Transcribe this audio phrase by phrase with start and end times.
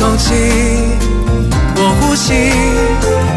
[0.00, 0.32] 空气，
[1.76, 2.32] 我呼吸，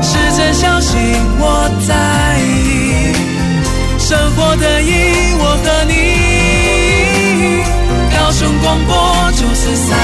[0.01, 0.97] 试着相信
[1.37, 3.11] 我在意。
[3.99, 5.91] 生活的意义，我和你。
[8.15, 9.99] 高雄广播九四三，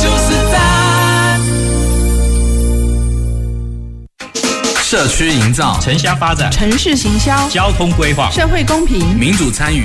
[0.00, 0.58] 九四三。
[4.82, 9.84] 社区营造、城乡发展、城市行销、交通规划、社会公平、民主参与、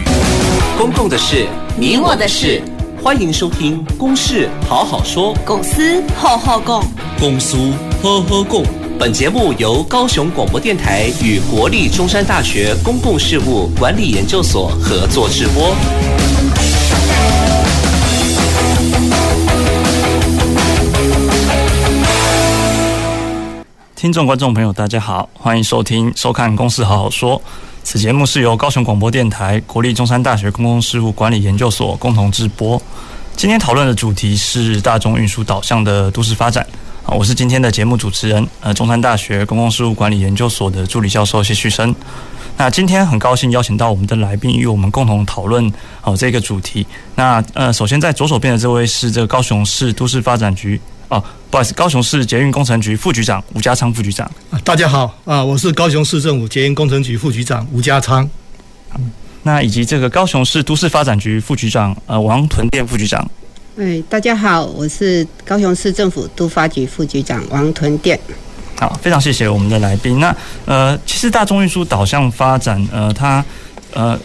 [0.75, 2.63] 公共的事、你我的事。
[3.05, 6.83] 欢迎收听《公事好好说》，公司好好讲，
[7.19, 7.71] 公司
[8.01, 8.63] 呵呵共。
[8.97, 15.75] 本节目由高雄广播电台与国立中山大学公共事务管理研究所合作直播。
[23.95, 27.37] 听众、观众朋友，大家好，欢迎收听、收看《公事好好说》。
[27.85, 32.81] 此节目是由高雄广播电台、国立中山大学公共事务管理研究所共同制播。
[33.35, 36.65] 今天讨论的主题是大众运输导向的都市发展。
[37.05, 41.95] 啊，我是今天的节目主持人，呃，中山大学公共事务管理研究所的助理教授谢旭升。
[42.57, 45.71] 那今天很高兴邀请到我们的来宾与我们共同讨论
[46.01, 46.87] 好这个主题。
[47.13, 50.81] 那呃，首先在左手边的这位是这个高雄市都市发展局。
[51.09, 54.29] 哦，不好意思，高雄市捷运工程局副局长吴家昌副局长。
[54.63, 58.27] 大家好啊，我是高雄市政府捷运工程局副局长吴家昌。
[59.43, 63.29] 那以及这个高雄市都市发展局副局长呃王屯店副局长。
[63.77, 68.19] 哎，大家好，我是高雄市政府都发局副局长王屯店。
[68.79, 70.19] 好，非常谢谢我们的来宾。
[70.19, 73.45] 那呃，其实大众运输导向发展，呃，它
[73.93, 74.19] 呃。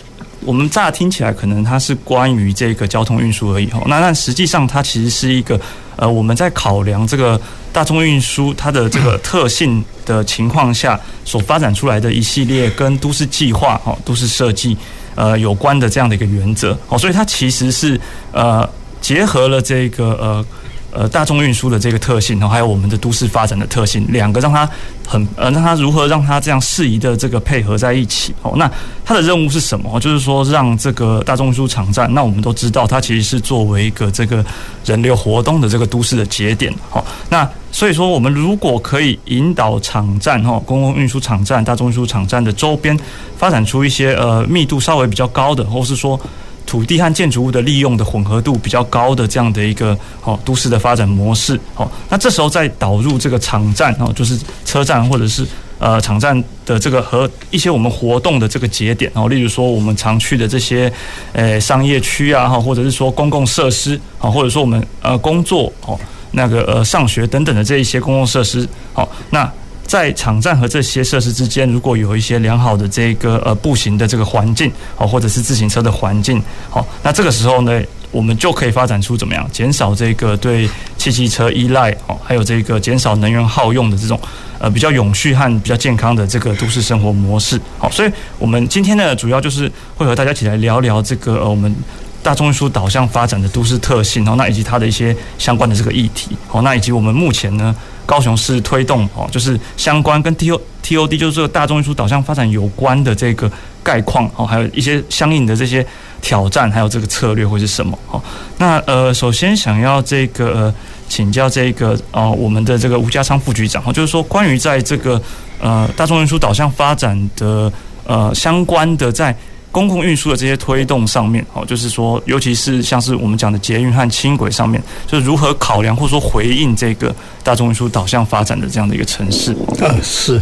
[0.44, 5.60] 我们乍听起来可能它是关于这个交通运输而已哈，那但实际上它其实是一个
[5.96, 7.40] 呃我们在考量这个
[7.72, 14.76] 大众运输它的这个特性的情况下所发展出来的一系列跟都市计划哈、都市设计
[15.14, 18.00] 呃有关的这样的一个原则哦，所以它其实是
[18.32, 18.68] 呃
[19.00, 20.44] 结合了这个呃。
[20.92, 24.68] 呃，大众运输的这个特性，然后还有我们的都市发展的特性，两个让它
[25.06, 28.54] 很呃，让它如何让它这样适宜的这个配合在一起哦。
[28.56, 28.70] 那
[29.04, 29.98] 它的任务是什么？
[30.00, 34.44] 就是说，让这个大众运输场站，那我们都知道，它其实是作为一个这个
[34.84, 36.74] 人流活动的这个都市的节点。
[36.88, 42.98] 好，那所以说，我们如果可以引导场站哈，公共运输场站、大众运输场站的周边
[43.38, 46.20] 发展出一些呃密度稍微比较高的，或是说。
[46.70, 55.44] 土地和建筑物的利用的混合度比较高的这样的一个哦都市的发展模式哦，那这时候再导入这个场站哦，就是车站或者是
[55.80, 60.92] 呃场站的这个和一些我们活动的这个节点哦，例如说我们常去的这些
[61.32, 65.98] 呃商业区啊哈，或者是说公共设施啊，或者说我们呃工作哦
[66.30, 68.64] 那个呃上学等等的这一些公共设施
[68.94, 69.50] 哦，那。
[69.90, 84.16] 在场站和这些设施之间，如果有一些良好的这个呃步行的这个环境，哦，或者是自行车的环境，好，那这个时候呢，我们就可以发展出怎么样，减少这个对汽机车依赖，哦，还有这个减少能源耗用的这种
[84.60, 87.60] 呃比较永续和比较健康的这个都市生活模式。
[87.76, 91.74] 好，所以我们今天呢，主要就是会和大家一起来聊聊这个呃我们
[92.22, 97.74] 大众运输导向发展的都市特性，哦，那以及它的一些相关的这个议题，好，那以及我们目前呢。
[98.06, 103.48] 高雄市推动哦，就是相关跟 T O T O D，就是这个大众运输导向发展有关的这个
[103.84, 105.86] 概况哦，还有一些相应的这些
[106.20, 108.20] 挑战，还有这个策略会是什么哦？
[108.58, 110.74] 那呃，首先想要这个呃
[111.08, 115.22] 请教这个哦，我们的这个吴家昌副局长哦，就是说关于在这个
[115.60, 117.72] 呃大众运输导向发展的
[118.04, 119.32] 呃相关的在。
[119.72, 127.14] 公共运输的这些推动上面，哦，就是说，尤其是像是我们讲的捷运和轻轨上面，就是如何考量或者说回应这个
[127.44, 129.54] 大众运输导向发展的这样的一个城市。
[129.78, 130.40] 呃，是，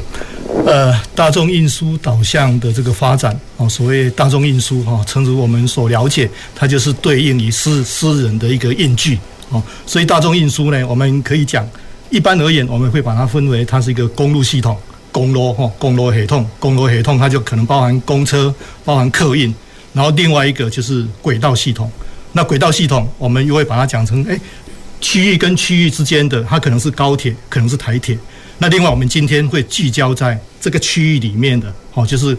[0.67, 9.19] 呃，大众运输导向的这个发展，哦，所谓大众运输，哈，诚如我们所了解，它就是对应于私私人的一个运具，
[9.51, 11.69] 哦，所以大众运输呢，我们可以讲，
[12.09, 14.75] 一般而言，我们会把它分为它是一个公路系统。
[15.11, 18.55] 公路哈，公路系统，公路系统，它就可能包含公车，
[18.85, 19.55] 包含客运，
[19.93, 21.91] 然后另外一个就是轨道系统。
[22.33, 24.39] 那轨道系统，我们又会把它讲成，诶，
[25.01, 28.17] 区域跟区域之间的，它可能是高铁，可能是台铁。
[28.59, 32.37] 那另外，我们今天会聚焦在这个区域里面的，哦，就是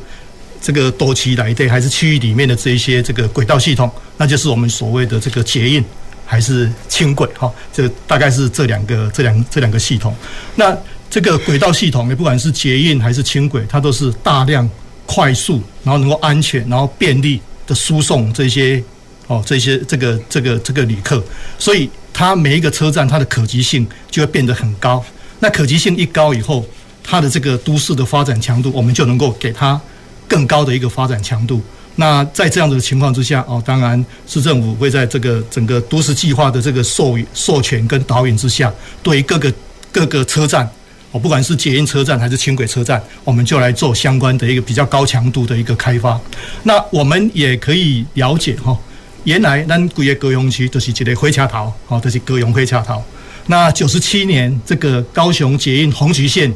[0.62, 5.84] 这个多期来对，还是区域里面的这一些这个轨道系统，那就是我们所谓的这个捷运
[6.26, 10.14] 还是轻轨，哈，这大概是这两个这两这两个系统。
[10.56, 10.78] 那
[11.10, 14.70] 这个轨道系统，不管是捷运还是轻轨，它都是大量、
[15.08, 18.82] 快速，然后能够安全，然后便利的输送这些
[19.26, 21.24] 哦，这些这个这个这个旅客，
[21.58, 25.04] 所以它每一个车站它的可及性就会变得很高。
[25.40, 26.64] 那可及性一高以后，
[27.04, 29.82] 它的这个都市的发展强度，我们就能够给它
[30.28, 31.60] 更高的一个发展强度。
[31.96, 38.72] 那在这样的情况之下哦，当然市政府会在这个整个都市计划的这个授授权跟导引之下，
[39.02, 39.52] 对于各个
[39.92, 40.70] 各个车站。
[41.12, 46.20] 哦，不管是捷运车站还是轻轨车站，我们就来做相关的一个比较高强度的一个开发。
[46.62, 48.78] 那我们也可以了解哈，
[49.24, 53.02] 原来咱规个高雄区都是一个火车头，哦，都是高雄火车头。
[53.48, 56.54] 那九十七年这个高雄捷运红橘线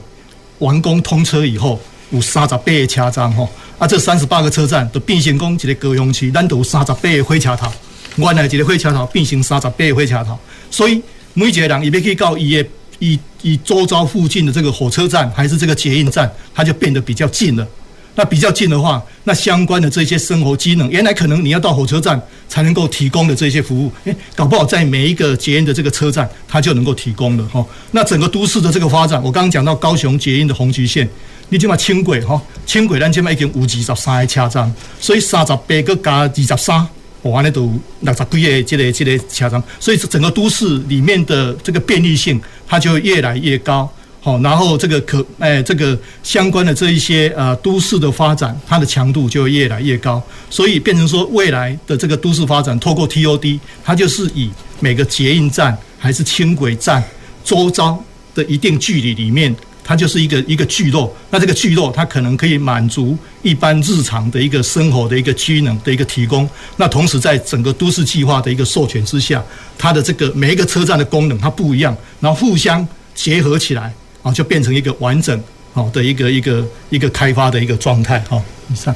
[0.60, 7.72] 完工通车以后，有三十八个车站哈，啊，这三十八个车站都变成讲一个高雄区，咱都有三十八个火车头。
[8.18, 10.38] 原来一个火车头变成三十八个火车头，
[10.70, 11.02] 所以
[11.34, 12.70] 每一个人伊要去到伊的。
[13.04, 17.68] 以以周遭附近的这个火车站还是这个捷运站，它就变得比较近了。
[18.16, 27.66] 那比较近的话，那相关的这些生活机能，原来可能你要到火车站才能够提供的这些服务，诶，搞不好在每一个捷运的这个车站，它就能够提供了哈。
[27.92, 31.10] 那整个都市的这个发展，我刚刚讲到高雄捷运的红橘线，
[31.50, 34.72] 你起码轻轨哈，轻轨咱这边已经有二十三个车站，
[35.02, 36.88] 所以三十八个加二十三。
[37.24, 37.72] 我安尼都
[38.02, 43.92] 六十几个这个这个车站，所以整个都市里面的这个便利性，它就越来越高。
[44.20, 50.22] 好，然后这个可诶这个相关的这一些呃都市的发展，它的强度就越来越高。
[50.50, 54.50] 所以变成说，未来的这个都市发展，透过 TOD，它就是以
[54.80, 57.04] 每个捷运站还是轻轨站
[57.44, 58.02] 周遭
[58.36, 59.54] 的一定距离里面。
[59.84, 66.50] 它就是一个一个聚落，那这个聚落它可能可以满足一般日常的一个生活的一个机能的一个提供。
[66.78, 69.44] 那同时在整个都市计划的一个授权之下，
[69.78, 75.44] 它的这个每一个车站的功能它不一样，然后互相结合起来啊，就变成一个完整
[75.74, 78.24] 好的一个一个一个开发的一个状态。
[78.30, 78.42] 好，
[78.72, 78.96] 以上。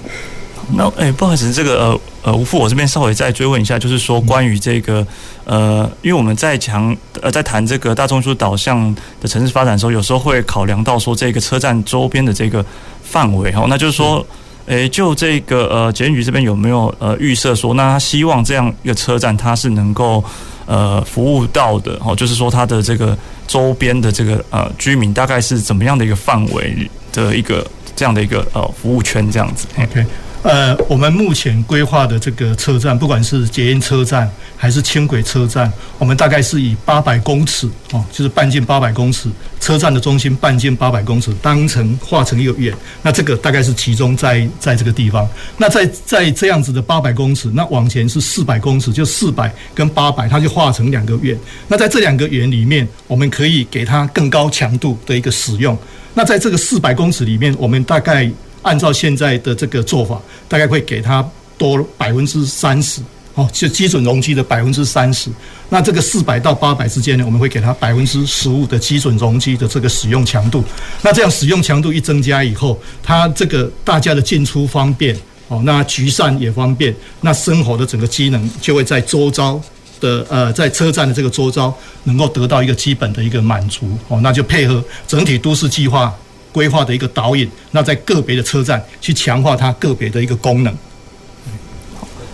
[0.73, 5.05] 那哎、欸，不好意思，这个呃呃，吴副，我这边稍微再追问一下，就是说关于这个
[5.45, 12.63] 呃，因为我们在强呃，在谈这个大众运输导向的城市发展的时候，有时候会考量到说这个车站周边的这个
[13.01, 14.25] 范围哈，那就是说，
[14.65, 20.21] 诶、欸，就这个呃，捷运局这边有没有呃预设说，那他希望这样一个车站它是能够
[20.65, 23.17] 呃服务到的哈，就是说它的这个
[23.47, 27.65] 周边的这个呃居民大概是怎么样的一个范围的一个
[27.95, 30.05] 这样的一个呃服务圈这样子？OK。
[30.43, 39.29] 呃，我们目前规划的这个车站，不管是捷运车站还是轻轨车站，我们大概是以八百公尺哦，就是半径八百公尺，
[39.59, 42.73] 车站的中心半径八百公尺，当成画成一个圆。
[43.01, 45.27] 那这个大概是集中在在这个地方。
[45.57, 51.37] 那在在这样子的八百公尺，那往前是四百公尺，就四百跟八百，它就画成两个圆。
[51.67, 55.77] 那在这两个圆里面，我们可以给它更高强度的一个使用。
[56.13, 58.31] 那在这个四百公尺里面，我们大概。
[58.67, 61.25] 按照现在的这个做法，大概会给它
[61.57, 63.01] 多百分之三十，
[63.33, 65.31] 哦，就基准容积的百分之三十。
[65.69, 70.61] 那这个四百到八百之间呢，我们会给它百分之十五的基准容积的这个使用强度。
[71.01, 75.15] 那这样使用强度一增加以后，它这个大家的进出方便，
[75.47, 79.59] 哦，那集散也方便，那生活的整个机能就会在周遭
[80.01, 81.73] 的呃，在车站的这个周遭
[82.03, 86.13] 能够得到一个基本的一个满足，哦，那就配合整体都市计划。
[86.57, 90.73] 规划的一个导引，那在个别的车站去强化它个别的一个功能。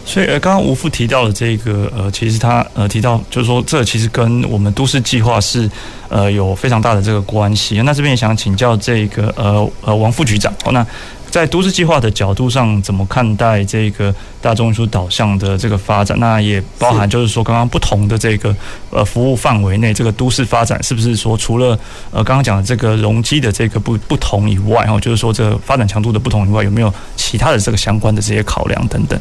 [0.06, 5.70] 所以呃，刚刚吴副提到的这个呃，其实他呃提到就是说，这其实跟我们都市计划是
[6.08, 7.82] 呃有非常大的这个关系。
[7.82, 10.86] 那这边也想请教这个呃呃王副局长，哦那。
[11.34, 16.16] 在都市计划的角度上，怎么看待这个大众运输导向的这个发展？
[16.20, 18.56] 那也包含就是说，刚刚不同的这个
[18.92, 21.70] 呃服务范围内，这个都市发展是不是说，除了
[22.12, 29.20] 呃刚刚讲的这个容积的这个不不同以外，哈，就是说这个发展强度的不同以外，有没有其他的这个相关的这些考量等等？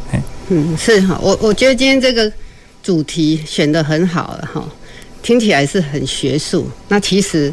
[0.51, 2.31] 嗯，是哈，我我觉得今天这个
[2.83, 4.63] 主题选得很好了哈，
[5.23, 7.51] 听起来是很学术，那其实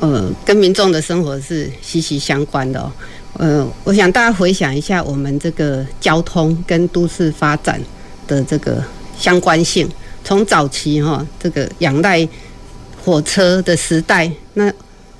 [0.00, 2.90] 呃跟民众的生活是息息相关的哦。
[3.36, 7.80] 呃，我想大家回想一下，我们这个交通跟都市发展
[8.26, 8.82] 的这个
[9.18, 9.88] 相关性。
[10.22, 12.26] 从早期哈，这个仰赖
[13.04, 14.72] 火车的时代，那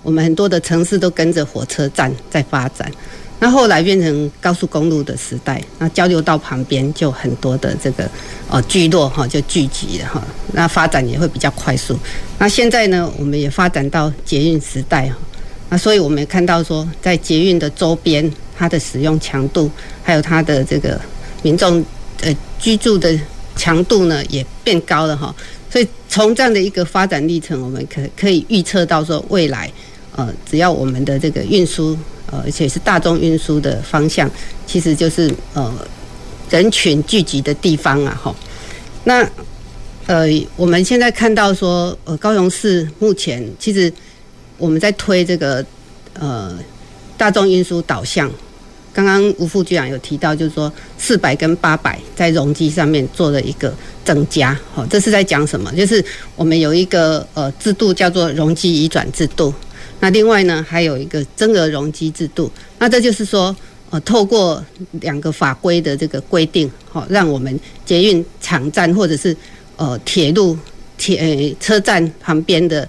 [0.03, 2.91] 我们很多的城市都跟着火车站在发展。
[3.41, 8.09] 那后来变成高速公路的时代，那交流道旁边就很多的这个
[8.49, 11.99] 呃聚落哈，就聚集了哈，那发展也会比较快速。
[12.39, 15.17] 那现在呢，我们也发展到捷运时代哈。
[15.71, 19.69] 那所以我们也看到说，在捷运的周边，它的使用强度，
[20.03, 21.01] 还有它的这个
[21.43, 21.85] 民众
[22.21, 23.19] 呃居住的
[23.57, 25.35] 强度呢，也变高了哈。
[25.71, 29.73] 所以从这样的一个发展历程，我们可可以预测到说，未来
[30.15, 31.99] 呃，只要我们的这个运输
[32.31, 34.31] 呃，而且是大众运输的方向，
[34.67, 35.75] 其实就是呃
[36.51, 38.33] 人群聚集的地方啊哈。
[39.03, 39.29] 那
[40.07, 43.93] 呃，我们现在看到说，呃，高雄市目前其实。
[44.59, 45.65] 我们在推这个
[46.15, 46.59] 呃
[47.17, 48.31] 大众运输导向。
[48.93, 55.73] 刚刚吴副局长有提到，就是说四百跟八百在容积上面做了一个增加，好，这是在讲什么？
[55.75, 56.05] 就是
[56.37, 59.53] 我们有一个呃制度叫做容积移转制度，
[59.99, 63.55] 那另外呢还有一个增额容积制度，那这就是说
[63.91, 64.65] 呃透过
[65.01, 69.37] 两个法规的这个规定，好，让我们捷运场站或者是
[69.75, 70.57] 呃铁路
[70.97, 72.89] 铁车站旁边的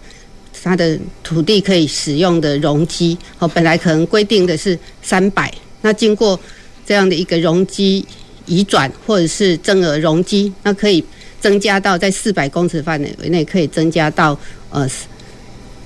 [0.65, 5.53] 它的土地可以使用的容积，哦，本来可能规定的是三百。
[5.81, 6.38] 那经过
[6.84, 8.03] 这样的一个容积
[8.48, 11.05] 移转，或者是增额容积，那可以
[11.39, 14.36] 增加到在四百公尺范围内可以增加到
[14.72, 14.89] 呃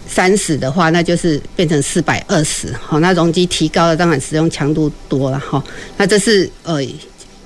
[0.07, 2.71] 三十的话，那就是变成四百二十。
[2.71, 5.61] 好，那容积提高了，当然使用强度多了哈。
[5.97, 6.81] 那这是呃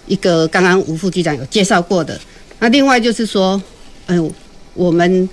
[0.06, 2.20] 一个刚刚吴副局长有介绍过的。
[2.60, 3.60] 那另外就是说，
[4.06, 4.32] 嗯、
[4.76, 5.28] 我们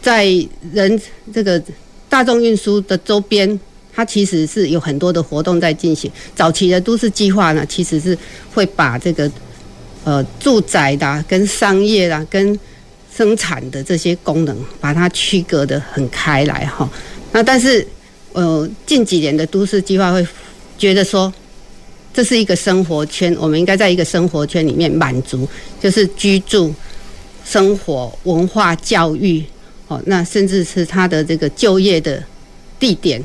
[0.00, 0.26] 在
[0.72, 1.00] 人
[1.32, 1.62] 这个
[2.08, 3.58] 大众运输的周边。
[3.90, 6.08] 它其实是有很多的活动在进行。
[6.32, 8.16] 早期的都市计划呢，其实是
[8.54, 9.28] 会把这个
[10.04, 12.56] 呃住宅的、跟商业啦、跟
[13.12, 16.88] 生产的这些功能，把它区隔得很开来哈。
[17.32, 17.84] 那但是
[18.34, 20.24] 呃近几年的都市计划会
[20.78, 21.32] 觉得说，
[22.14, 25.48] 这是一个生活圈，我们应该在一个生活圈里面满足，
[25.80, 26.72] 就是居住、
[27.44, 29.42] 生活、文化、教育
[29.88, 32.22] 哦，那甚至是他的这个就业的
[32.78, 33.20] 地点。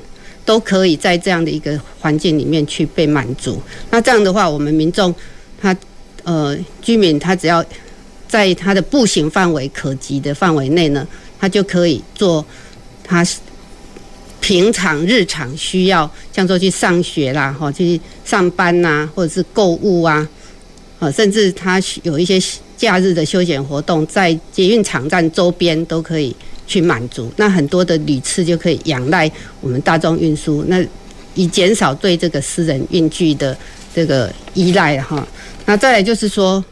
[0.46, 3.62] 都可以在这样的一个环境里面去被满足。
[3.90, 5.16] 那这样的话，我们民众
[5.58, 5.74] 他
[6.24, 7.64] 呃居民他只要
[8.28, 11.08] 在他的步行范围可及的范围内呢，
[11.40, 12.46] 他就可以做
[13.06, 13.26] 他
[14.42, 20.28] 平常日常需要，像说去上学啦，哈，去上班呐，或者是购物啊，
[21.00, 22.38] 啊，甚至他有一些
[22.76, 26.36] 假日的休闲活动，在捷运场站周边都可以。
[26.66, 29.30] 去满足，那很多的旅次就可以仰赖
[29.60, 30.84] 我们大众运输，那
[31.36, 33.56] 以减少对这个私人运具的
[33.94, 35.28] 这个依赖哈。
[35.66, 36.64] 那再来就是说，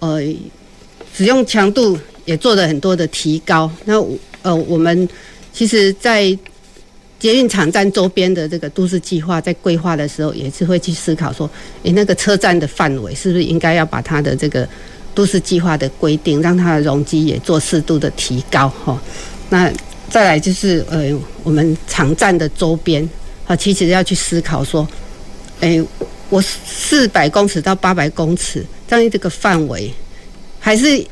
[0.00, 0.20] 呃，
[1.14, 3.70] 使用强度也做了很多的提高。
[3.84, 3.94] 那
[4.42, 5.08] 呃，我们
[5.52, 6.36] 其实，在
[7.18, 11.48] 捷运场站周边的这个都市计划在规划的时候，也是会去思考说，
[11.84, 14.68] 诶，那个车站的范围是不是应该要把它的这个。
[15.18, 18.96] 都市计划的规定，让它的容积也做适度的提高哈。
[19.48, 19.68] 那
[20.08, 23.02] 再来就是呃，我们场站的周边
[23.44, 24.86] 啊，其实要去思考说，
[25.58, 25.84] 诶，
[26.28, 29.92] 我四百公尺到八百公尺这样这个范围，
[30.60, 31.04] 还是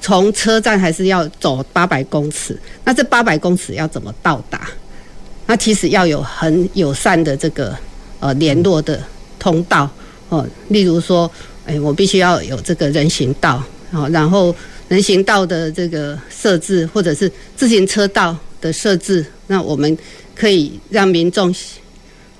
[0.00, 2.56] 从车站还是要走八百公尺？
[2.84, 4.70] 那这八百公尺要怎么到达？
[5.46, 7.76] 那其实要有很友善的这个
[8.20, 9.02] 呃联络的
[9.40, 9.90] 通道
[10.28, 11.28] 哦，例如说。
[11.70, 13.62] 哎，我必须要有这个人行道，
[13.92, 14.52] 好，然后
[14.88, 19.96] 人行道的这个设置，或者是自行车道的设置，那我们
[20.34, 21.54] 可以让民众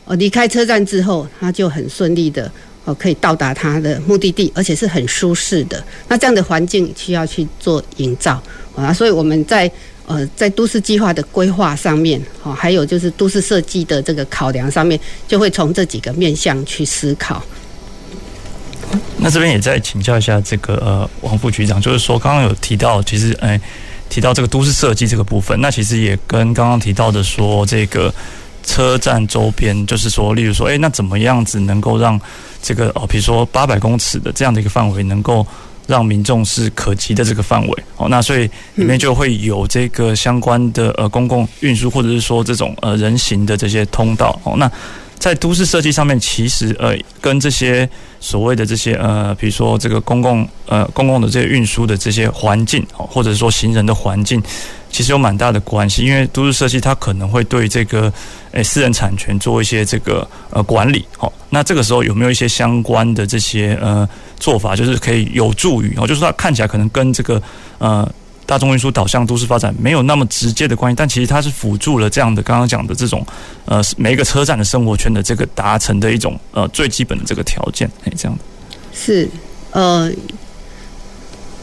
[0.05, 2.51] 哦离开车站之后，他就很顺利的
[2.85, 5.81] 哦可以到达他的目的地，而且是很舒适的。
[6.09, 8.43] 那这样的环境需要去做营造
[8.75, 9.71] 啊，所以我们在
[10.07, 17.41] 呃在都市计划的规划上面，哦，还有就是都市设计的这个考量上面，就会从这几个面向去思考。
[19.19, 23.61] 那这边也再请教一下这个呃王副局长，就是说刚刚有提到，其实哎
[24.09, 28.13] 提到这个都市设计这个部分，那其实也跟刚刚提到的说这个
[28.65, 32.21] 车站周边，就是说例如说哎那怎么样子能够让
[32.63, 35.47] 这个哦比如说八百公尺的这样的一个范围，能够
[35.87, 44.71] 让民众是可及的这个范围哦，那所以里面就会有这个相关的呃公共运输或者是说这种呃人行的这些通道哦那。
[45.21, 47.89] 在都市设计上面，其实呃，跟这些
[48.21, 54.43] 所谓的这些呃，比如说这个公共呃公共的这些运输的这些环境，或者说行人的环境，
[54.91, 56.03] 其实有蛮大的关系。
[56.07, 58.11] 因为都市设计它可能会对这个
[58.53, 64.09] 诶私人产权做一些这个呃管理，好，那这个时候有没有一些相关的这些呃
[64.39, 67.41] 做法，就是可以有助于哦，就是它看起来可能跟这个
[67.77, 68.11] 呃。
[68.51, 73.25] 大众运输导向都市发展没有那么直接的关系，但其实它是辅助了这样的刚刚讲的这种
[73.65, 78.37] 呃每一个车站的生活圈的这个达成的一种呃最基本的这个条件，哎，这样。
[78.93, 79.29] 是
[79.71, 80.11] 呃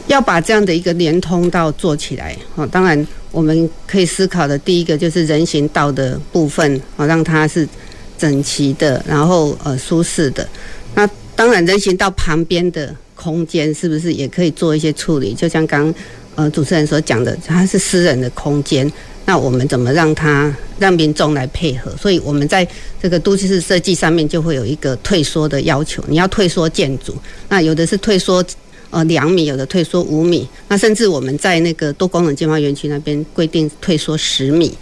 [0.06, 7.68] 要把这样的一个连通道做起来哦，当然我们可以思考的第一个就是人行道的部分哦，让它是
[8.16, 10.48] 整齐的，然后呃舒适的。
[10.94, 15.34] 那当然人行道旁边的空间是不是也可以做一些处理？
[15.34, 15.94] 就像刚。
[16.38, 18.88] 呃，主持人所讲的，它是私人的空间，
[19.24, 21.90] 那我们怎么让它让民众来配合？
[22.00, 22.64] 所以我们在
[23.02, 27.16] 这个都市设计上面就会有一个退缩的要求，你要退缩建筑，
[27.48, 28.44] 那有的是退缩
[28.90, 34.72] 呃两米，有的退缩五米，那甚至我们在那个多功能建发园区那边规定退缩十米，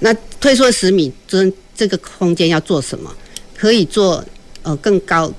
[0.00, 3.14] 那退缩十米，这这个空间要做什么？
[3.56, 4.24] 可以做
[4.62, 5.32] 呃更高，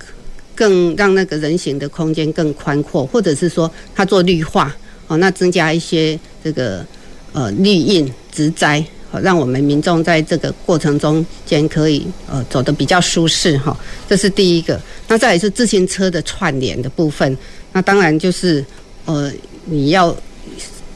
[0.55, 4.73] 更让那个人行的空间更宽阔，或者是说它做绿化
[5.07, 6.85] 哦，那增加一些这个
[7.33, 13.77] 呃绿荫植栽，好让我们民众在这个过程中间可以呃走得比较舒适哈。
[14.07, 14.79] 这是第一个。
[15.07, 17.37] 那再来是自行车的串联的部分，
[17.71, 18.63] 那当然就是
[19.05, 19.31] 呃
[19.65, 20.15] 你要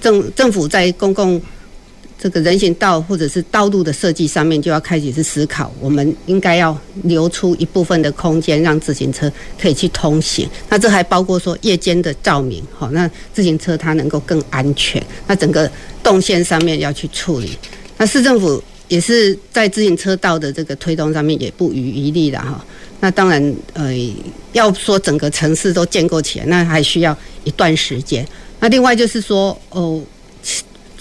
[0.01, 1.41] 政政府在公共
[2.21, 10.47] 这个人行道或者是道路的设计上面，就要开始去思考，我们应该要留出一部分的空间，让自行车可以去通行。
[10.69, 15.03] 那这还包括说夜间的照明，好，那自行车它能够更安全。
[15.25, 15.67] 那整个
[16.03, 17.57] 动线上面要去处理。
[17.97, 22.63] 那市政府也是在自行车道的这个推动上面也不遗余力的哈。
[22.99, 23.91] 那当然，呃，
[24.51, 28.23] 要说整个城市都建构起来，那还需要一段时间。
[28.59, 29.99] 那另外就是说，哦。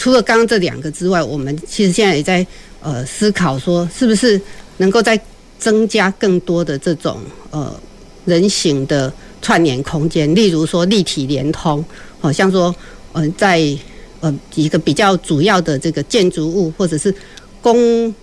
[0.01, 2.45] 除了刚刚这两个之外，我们其实现在也在
[2.81, 4.41] 呃思考说，是不是
[4.79, 5.21] 能够再
[5.59, 7.19] 增加更多的这种
[7.51, 7.79] 呃
[8.25, 11.85] 人行的串联空间，例如说立体连通，
[12.19, 12.75] 好像说
[13.13, 13.63] 呃在
[14.21, 17.15] 呃一个比较主要的这个建筑物或者是
[17.61, 18.15] 公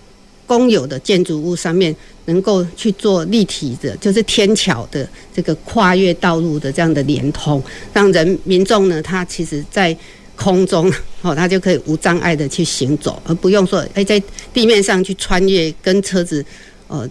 [0.48, 1.94] 公有的建筑物上面，
[2.24, 9.96] 能够去做立体的，就是天桥的这个跨越道路的这样的连通，让人民众呢，他其实在。
[10.38, 10.90] 空中，
[11.20, 14.22] 哦，它就可以无障碍的去行走，而不用说，哎，在
[14.54, 16.44] 地面上去穿越，跟车子，
[16.86, 17.06] 呃，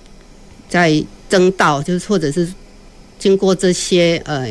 [0.70, 2.48] 在争道，就是或者是
[3.20, 4.48] 经过这些呃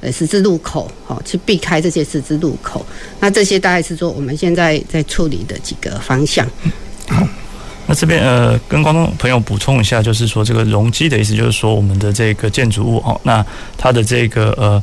[0.00, 2.86] 呃十字路口，哦，去避开这些十字路口。
[3.18, 6.48] 那这些大概是说我们现在在处理的几个方向。
[7.08, 7.26] 好，
[7.88, 13.44] 那这边呃，跟观众朋友补充一下，就是说这个容积的意思，就是说我们的这个建筑物，哦，那
[13.76, 14.80] 它的这个呃。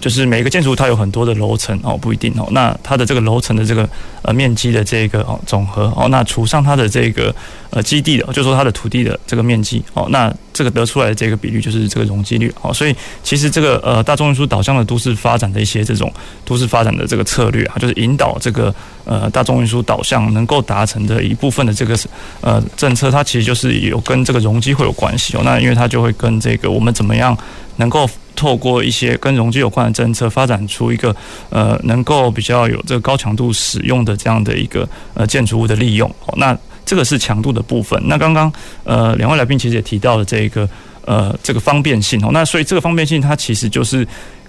[0.00, 2.46] 就是每个建筑它有很多的楼层哦，不一定哦。
[2.52, 3.88] 那它的这个楼层的这个
[4.22, 7.34] 呃面积的这个哦总和哦，那除上它的这个
[7.70, 12.72] 呃基地的，就是说它的土地的这个面积哦，那这个得出来的这个比率就是这个容积率哦。
[12.72, 16.12] 所以其实这个呃大众运输导向的都市发展的一些这种
[16.44, 18.74] 都市发展的这个策略啊，就是引导这个
[19.04, 21.98] 呃大众运输导向能够达成的一部分的这个
[22.40, 25.42] 呃政策，它其实就是有跟这个容积会有关系哦。
[25.44, 27.36] 那因为它就会跟这个我们怎么样
[27.78, 28.08] 能够。
[28.38, 31.12] 透过一些跟容积有关的政策，发展出一个
[31.50, 36.08] 呃能够比较有这个高强度使用的这样的一个呃建筑物的利用。
[36.36, 38.00] 那这个是强度的部分。
[38.06, 38.52] 那刚刚
[38.84, 40.68] 呃两位来宾其实也提到了这一个
[41.04, 42.30] 呃这个方便性哦。
[42.32, 44.06] 那所以这个方便性它其实就是。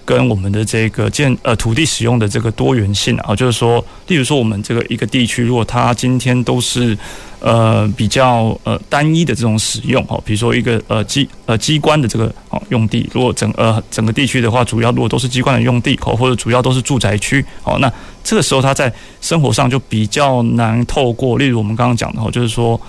[0.09, 6.97] 跟我们的这个建呃土地使用的这个多元性啊，就是说，例如说我们这个一个地区，如果它今天都是
[7.39, 17.93] 呃比较呃单一的这种使用哦，比如说一个呃机呃机关的这个哦用地，如果整呃整个地区的话，主要如果都是机关的用地哦，或者主要都是住宅区哦，那
[18.23, 18.91] 这个时候它在
[19.21, 22.81] 生活上就比较难透过，例如我们刚刚讲的哦，就是说。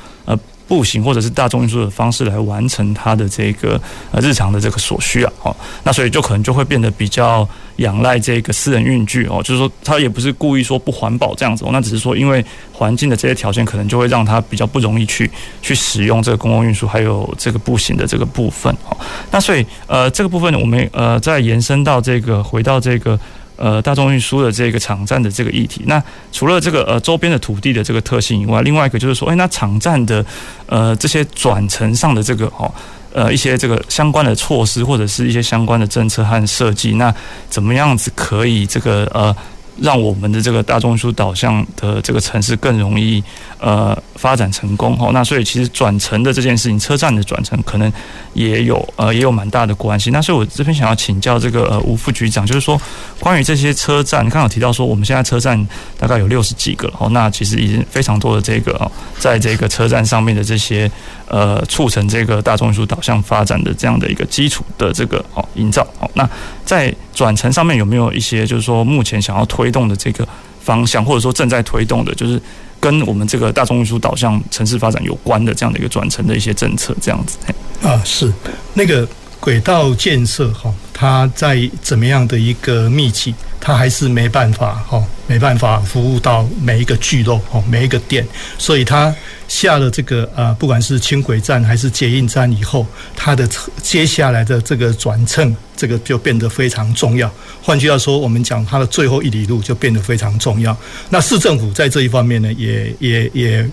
[0.71, 3.81] 步行或者是大众运输的方式来完成它的这个
[4.13, 7.47] 呃日常的这个所需啊，哦，那所以就可能就会变得比较
[7.79, 15.29] 仰赖这个私人运具哦，就是说它也不是故意说不环保这样子哦，那只是说因为环境的这些条件可能就会让它比较不容易去
[15.61, 18.97] 去使用这个公共运输还有这个步行的这个部分哦，
[19.33, 23.19] 那所以呃这个部分我们呃再延伸到这个回到这个。
[23.61, 30.25] 呃，大众运输的这个场站的这个议题，那除了这个呃周边的土地的这个特性以外，另外一个就是说，哎，那场站的
[30.65, 32.73] 呃这些转乘上的这个哦，
[33.13, 37.15] 呃一些这个相关的措施或者是一些相关的政策和设计，那
[37.51, 39.37] 怎么样子可以这个呃。
[39.79, 43.23] 让我们的这个大众运输导向的这个城市更容易
[43.59, 45.11] 呃发展成功哦。
[45.13, 47.93] 那所以其实转乘的这件事情，车站的转乘可能
[48.35, 50.11] 也有呃也有蛮大的关系。
[50.11, 52.81] 那所以我这边想要请教这个呃吴副局长，就是说
[53.19, 60.91] 关于这些车站，刚好提到说我们现在车站大概有六十几个哦，那其实已经非常多的这个，在这个车站上面的这些
[61.31, 66.11] 呃促成这个大众运输导向发展的这样的一个基础的这个哦营造哦。
[66.15, 66.29] 那
[66.65, 70.27] 在转乘上面有没有一些就是说目前想要推动的这个
[70.61, 72.43] 方向，或者说正在推动的，就是
[72.81, 77.39] 跟我们这个大众运输导向城市发展有关的这样的一个转乘的一些政策，这样子。
[77.83, 78.33] 啊，是
[78.75, 88.27] 那个轨道建设哈，它在怎么样的一个密集，它还是没办法哈，没办法服务到每一个聚落哦，每一个店，
[88.59, 89.15] 所以它。
[89.51, 92.87] 下了这个呃，不管是轻轨站还是捷运站以后，
[93.17, 93.49] 它的
[93.83, 97.29] 接下来的这个转乘，这个就变得非常重要。
[97.61, 100.75] 换句话说，我们讲它的最后一里路就变得非常重要。
[101.09, 103.69] 那市政府在这一方面呢，也 也也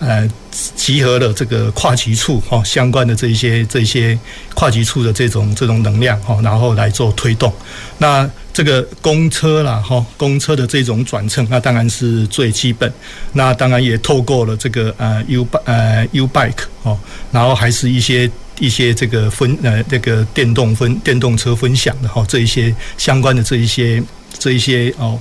[0.00, 0.28] 呃，
[0.74, 4.18] 集合了这个跨局处哈相关的这一些这一些
[4.54, 7.52] 跨局处的这种这种能量哈，然后来做推动。
[7.98, 12.92] 那这个公车啦，哈，公车的这种转乘，那当然是最基本。
[13.32, 16.98] 那当然也透过了这个呃 U 呃 U Bike 哦，
[17.30, 24.02] 然后还是一些一些这个分呃这个电动分电动车分享的哈这一些相关的这一些
[24.38, 25.18] 这一些哦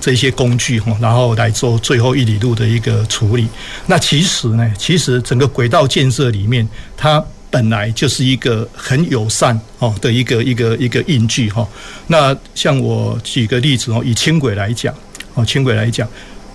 [0.00, 3.46] 这一些工具哈，然后来做最后一里路的一个处理。
[3.86, 6.66] 那其实呢，其实整个轨道建设里面，
[6.96, 11.66] 它本来就是一个很友善哦的一个一个一个印记哈。
[12.06, 14.94] 那像我举个例子哦，以轻轨来讲
[15.34, 16.08] 哦，轻轨来讲，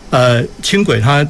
[0.09, 1.27] 呃，轻轨它。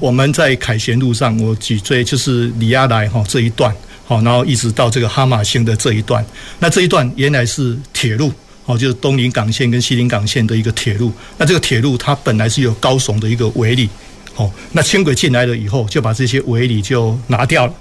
[0.00, 3.72] 我们在凯旋路上，我举最就是里亚来哈这一段，
[4.04, 6.22] 好，然后一直到这个哈马星的这一段。
[6.58, 8.32] 那这一段原来是铁路，
[8.66, 11.12] 哦，就是东临港线跟西临港线的一个铁路。
[11.38, 13.88] 那这个铁路它本来是有高耸的一个围篱，
[14.34, 17.72] 哦，那轻轨进来了以后，就把这些围篱就拿掉了。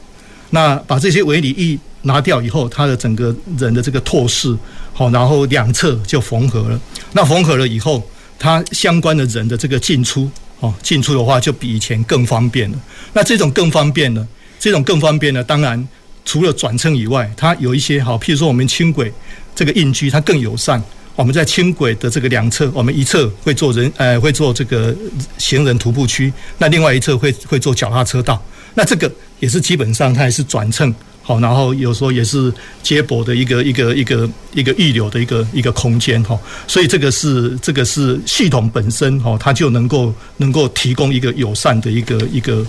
[0.53, 4.55] 那把这些围篱一拿掉以后，它的整个人的这个透视，
[4.93, 6.79] 好，然后两侧就缝合了。
[7.13, 10.29] 那缝合了以后，它相关的人的这个进出。
[10.59, 12.77] 哦，进出的话就比以前更方便了。
[13.11, 14.25] 那这种更方便呢？
[14.57, 15.43] 这种更方便呢？
[15.43, 15.87] 当然，
[16.23, 19.11] 除了转乘以外，它有一些好，譬如说我们轻轨
[19.53, 20.81] 这个印居它更友善。
[21.15, 24.95] 我们在轻轨的这个两侧，我们一侧会做人，呃，会做这个
[25.37, 28.41] 行人徒步区，那另外一侧会会做脚踏车道。
[28.73, 29.11] 那这个
[29.43, 30.95] 也是基本上它也是转乘。
[31.25, 32.51] 好，然后有时候也是
[32.81, 42.65] 接驳的一个一个一个一个预留的一个一个空间哈，所以这个是这个是系统本身哈，它就能够能够提供一个友善的一个一个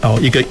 [0.00, 0.42] 哦一个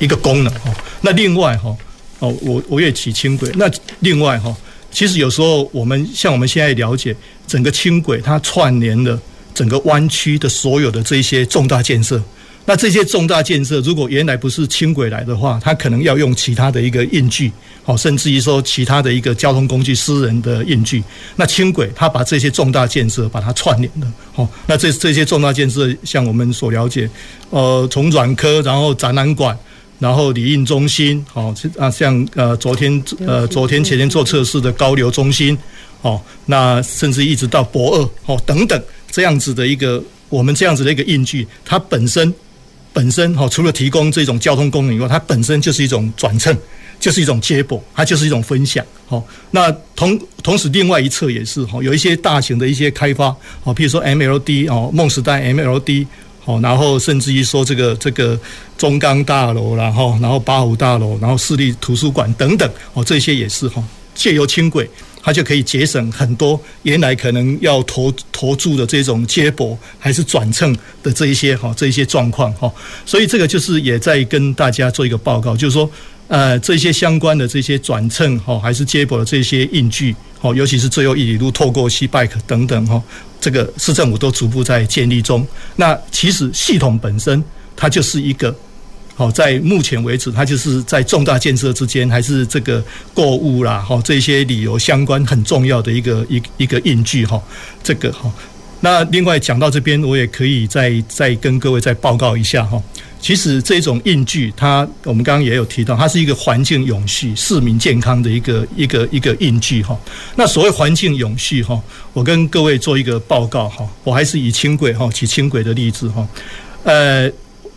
[0.00, 0.74] 一个功能哈。
[1.00, 1.76] 那另外哈
[2.18, 4.52] 哦，我我也提轻轨，那另外哈，
[4.90, 7.14] 其实有时候我们像我们现在了解
[7.46, 9.20] 整个轻轨，它串联了
[9.54, 12.20] 整个湾区的所有的这些重大建设。
[12.66, 21.04] 那这些重大建设，如果原来不是轻轨来的话，它可能要用其他的一个运具，好，甚至于说其他的一个交通工具、私人的运具。
[21.36, 27.06] 那轻轨它把这些重大建设把它串联了，好，那这这些重大建设，像我们所了解，
[27.50, 29.54] 呃，从软科，然后展览馆，
[29.98, 35.54] 然后礼印中心，好，啊，像呃昨天呃昨天前天做测试的高流中心，
[36.00, 42.34] 哦，那甚至一直到博二，哦等等这样子的一个我们这样子的一个运具，它本身。
[42.94, 46.56] 本身哈，除了提供这种交通功能以外，它本身就是一种转乘，
[47.00, 48.82] 就是一种接驳，它就是一种分享。
[49.06, 56.06] 好，那同同时另外一侧也是哈，有一些大型的一些开发，好，譬如说 MLD 哦，梦时代 MLD
[56.44, 58.38] 好，然后甚至于说这个这个
[58.78, 63.82] 中钢大楼，然后然后八五大楼，然后市立图书馆等等，哦，这些也是哈，
[64.14, 64.88] 借由轻轨。
[65.26, 72.70] 它就可以节省很多原来可能要投投注的这种接驳还是转乘的这一些哈这一些状况哈，
[73.06, 75.90] 所以这个就是也在跟大家做一个报告，就是说
[76.28, 83.02] 呃这些相关的这些转乘哈还是接驳的这些运具哈，尤其是最后一里路透过西 bike 等等哈，
[83.40, 85.46] 这个市政府都逐步在建立中。
[85.76, 87.42] 那其实系统本身
[87.74, 88.54] 它就是一个。
[89.16, 92.82] 好，在目前为止，它就是在重大建设之间，还是这个
[93.14, 97.40] 购物啦，哈，这些理由相关很重要的一个一一个印据哈，
[97.80, 98.32] 这个哈。
[98.80, 102.82] 那另外讲到这边，我也可以再再跟各位再报告一下哈。
[103.20, 109.96] 其实这种印据，它我们刚刚也有提到，它是一个环境永续、市民健康的一个一个一个印据哈。
[110.34, 111.80] 那所谓环境永续哈，
[112.12, 116.28] 我跟各位做一个报告哈，我还是以轻轨哈，举轻轨的例子哈，
[116.82, 117.30] 呃，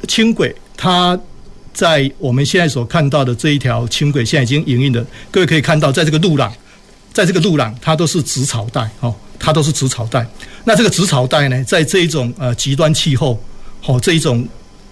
[0.08, 0.54] 轻轨。
[0.78, 1.20] 它
[1.74, 6.54] 在我们现在所看到的这一条轻轨，现在已经营运的，各位可以看到，在这个路廊，
[7.12, 10.26] 在这个路廊，它都是植草带，哦，它都是植草带。
[10.64, 13.40] 那这个植草带呢，在这一种呃极端气候，
[13.86, 14.48] 哦，这一种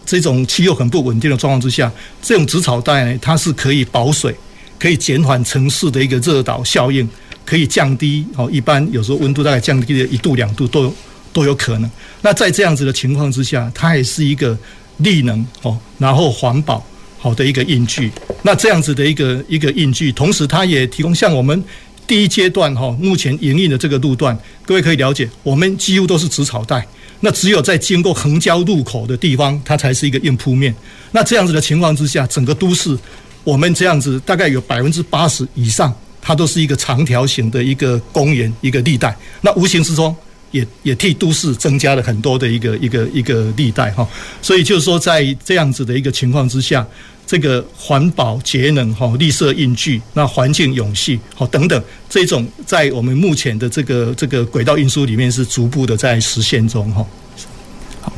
[0.06, 4.36] 这种气候很不稳定的状况之下，这种植草带呢，它是可以保水，
[4.80, 7.08] 可以减缓城市的一个热岛效应，
[7.46, 10.96] 可以降低哦，一般有时候温度大概降低了一度两度都有
[11.34, 11.90] 都有可能。
[12.22, 14.58] 那在这样子的情况之下，它也是一个。
[14.98, 16.86] 力能哦，然后环保
[17.18, 18.12] 好的一个印据，
[18.44, 21.64] 那这样子的一个一个印据，同时它也提供像我们
[22.08, 26.86] 第一阶段哈，目前营运的这个路段，各位可以了解，我们几乎都是植草带，
[27.20, 30.74] 那只有在经过横交路口的地方，它才是一个硬铺面。
[31.12, 32.96] 那这样子的情况之下，整个都市
[33.44, 40.16] 我们这样子大概有百分之八十以上，它都是一个长条形的一个公园一个地带，那无形之中。
[40.56, 44.08] 也也替都市增加了很多的一个一个一个地带哈，
[44.42, 46.86] 所以就是说，在这样子的一个情况之下，
[47.28, 57.06] 这个环保节能哈、绿色运具、那环境永续好等等，这种在我们目前的这个这个轨道运输里面是逐步的在实现中哈。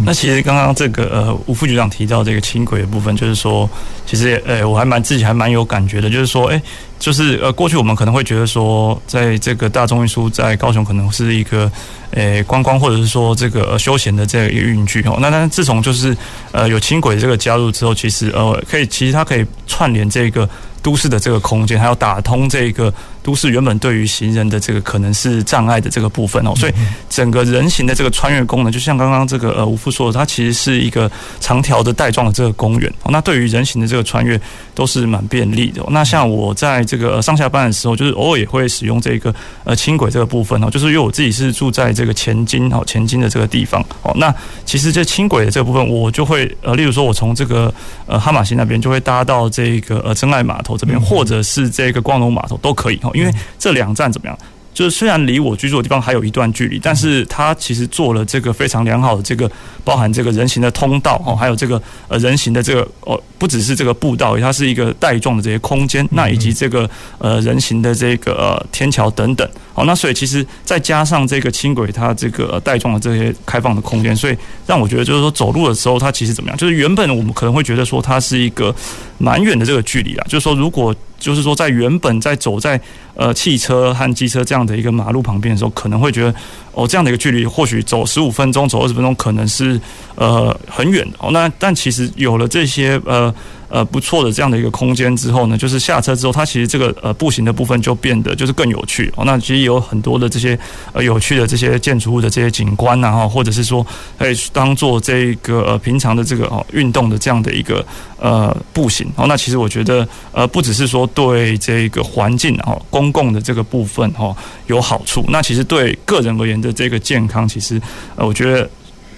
[0.05, 3.67] 那其实刚刚这个呃吴副局长提到这个轻轨的部分，就是说，
[4.05, 6.61] 其实呃、我还蛮自己还蛮有感觉的，就是说，哎、
[6.99, 11.71] 就是呃过去我们可能会觉得说，在这个大众运输在高雄可能是一个
[12.17, 15.17] 呃、欸、观光或者是说这个休闲的这个一个运具哦。
[15.21, 16.17] 那但是自从就是
[16.51, 20.49] 呃有轻轨这个加入之后，其实呃可以其实它可以串联这个。
[20.83, 26.53] 都市的这个空间，还有打通这个都市原本对于行人的这个可能是障碍的这个部分哦。
[26.55, 26.71] 所以
[27.09, 33.11] 整个人行的这个穿越功能，就像刚刚这个呃吴副说的，它其实是一个长条的带状的这个公园哦。
[33.11, 34.39] 那对于人行的这个穿越
[34.73, 35.83] 都是蛮便利的。
[35.89, 39.33] 那像我在这个上下班的时候，就是偶尔也会使用这个
[39.65, 44.11] 呃轻轨这个部分哦，就是因为我自己是住在这个前金哦前金的这个地方哦。
[44.15, 44.33] 那
[44.65, 47.71] 其实这轻轨的这个部分，我就会呃，例如说我从这个
[48.05, 54.39] 呃哈马星那边就会搭到这个呃真爱码头这边，或者是这个光荣码头都可以哦，因为这两站怎么样？
[54.77, 59.51] 就是虽然离我居住的地方还有一段距离，但是它其实做了这个非常良好的这个
[59.83, 66.87] 包含这个人行的通道哦，还有这个呃人行的这个哦，不只是这个步道，它是一个带状的这些空间，那以及这个
[67.17, 74.37] 呃人行的这个呃天桥等等哦，那所以其实再加上这个轻轨它这个带状的这些开放的空间，所以
[74.67, 76.57] 让我觉得就是说走路的时候它其实怎么样？
[76.57, 78.75] 就是原本我们可能会觉得说它是一个
[79.17, 80.95] 蛮远的这个距离啊，就是说如果。
[81.19, 82.79] 就是说，在原本在走在
[83.15, 86.33] 呃汽车和机车这样的一个马路旁边的时候，可能会觉得
[86.77, 89.81] 哦，这样的一个距离，或许走十五分钟、走二十分钟，可能是
[90.15, 91.31] 呃很远哦。
[91.31, 93.33] 那但其实有了这些呃。
[93.69, 99.25] 呃，不错的这样的一个空间之后呢，就是下车之后，它其实这个呃步行的部分就变得就是更有趣哦。
[99.25, 100.57] 那其实有很多的这些
[100.93, 103.85] 呃有趣的这些建筑物的这些景观呐哈，或者是说
[104.17, 107.85] 可以当做这个呃平常的这个哦运动的这样的一个
[108.21, 109.27] 呃步行哦。
[109.27, 114.33] 那其实我觉得呃不只是说对这个环境哦公共的这个部分哦
[114.67, 117.81] 有好处，那其实对个人而言的的这个健康，其实
[118.15, 118.69] 呃我觉得。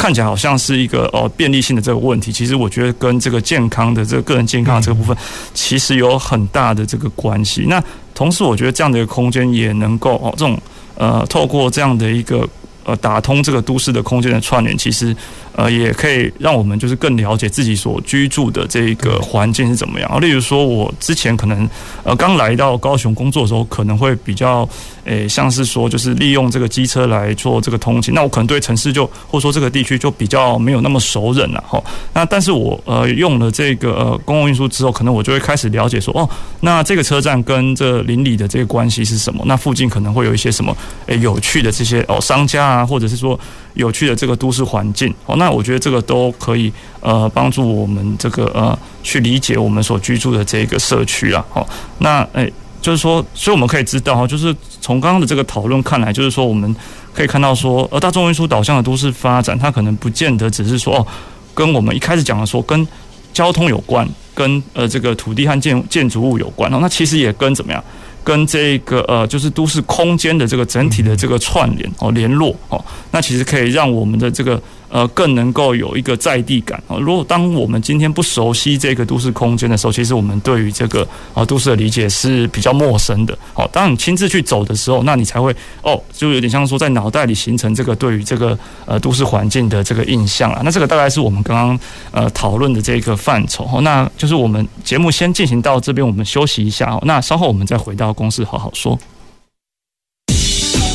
[0.02, 5.14] 看起来好像是一个哦便利性的这个问题，其实我觉得跟这个健康的这个个人健康的这个部分，
[5.54, 7.66] 其实有很大的这个关系。
[7.68, 7.84] 那
[8.16, 10.58] 同时，我觉得这样的一个空间也能够哦这种
[10.96, 12.48] 呃透过这样的一个
[12.86, 15.14] 呃打通这个都市的空间的串联，其实。
[15.54, 20.22] 呃，也可以让我们就是更了解自己所居住的这个环境是怎么样。
[20.22, 21.68] 例如说，我之前可能
[22.04, 24.68] 呃刚来到高雄工作的时候，可能会比较
[25.06, 28.14] 诶像是说，就是利用这个机车来做这个通勤。
[28.14, 31.82] 那我可能对城市就或者说这个地区就比较没有那么熟稔了哈。
[32.14, 36.30] 那但是我呃用了这个呃公共运输之后，可能我就会开始了解说，哦，
[36.62, 39.44] 那这个车站跟这邻里的这个关系是什么？
[39.46, 40.76] 那附近可能会有一些什么
[41.08, 43.40] 诶有趣的这些哦商家啊，或者是说
[43.74, 45.36] 有趣的这个都市环境哦。
[45.38, 51.46] 那我觉得这个都可以呃帮助我们这个呃去理解我们所居住的这个社区啊。
[51.50, 51.68] 好，
[52.00, 52.52] 那诶
[52.82, 56.74] 就是说，所以我们可以知道哈，就是从刚刚的这个讨论看来，就是说我们
[57.14, 61.08] 可以看到说，呃，大众运输导向的都市发展，它可能不见得只是说哦，
[61.54, 62.88] 跟我们一开始讲的说跟
[63.34, 67.84] 交通有关，跟呃这个土地和建建筑物有关哦，那其实也跟怎么样？
[68.30, 74.62] 跟这个呃，就是都市空间的这个整体的这个串联哦，联络哦，那其实可以让我们的这个。
[74.90, 76.98] 呃，更能够有一个在地感啊。
[76.98, 83.38] 如果当我们今天不熟悉这个都市空间的时候，其实我们对于这个啊都市的理解是比较陌生的。
[83.54, 90.62] 好，当你亲自去走的时候，那你才会哦，就有点像说在脑袋里形成这个对于这个呃都市环境的这个印象啊。
[90.66, 91.80] 那这个大概是我们刚刚
[92.12, 93.80] 呃讨论的这个范畴。
[93.82, 97.00] 那就是我们节目先进行到这边，我们休息一下哦。
[97.06, 98.98] 那稍后我们再回到公司好好说。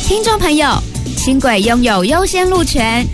[0.07, 0.69] 听众朋友，
[1.17, 3.05] 轻轨拥有优先路权。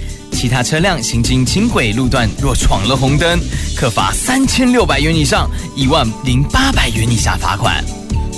[0.41, 3.39] 其他车辆行经轻轨路段，若闯了红灯，
[3.77, 7.75] 可罚三千六百元以上一万零八百元以下罚款；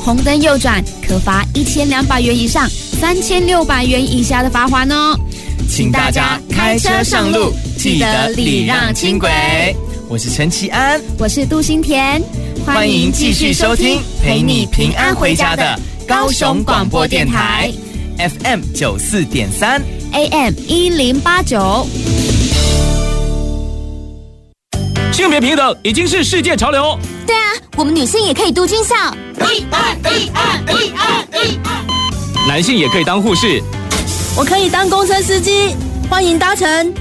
[0.04, 5.18] 红灯右转，可罚一千两百元以上三千六百元以下的罚款哦。
[5.70, 9.30] 请大家开车上路，记得礼让轻轨。
[10.10, 12.22] 我是陈其安，我是杜新田，
[12.66, 17.72] 欢迎继续收听陪你平安回家的高雄广播电台
[18.18, 19.82] FM 九四点三。
[20.14, 21.88] AM 一零八九，
[25.12, 26.98] 性别平等已经是世界潮流。
[27.26, 28.96] 对啊，我们女性也可以读军校。
[29.52, 33.62] 一二一二一二一二，男性也可以当护士。
[34.38, 35.76] 我可以当公车司机，
[36.10, 36.94] 欢迎搭乘。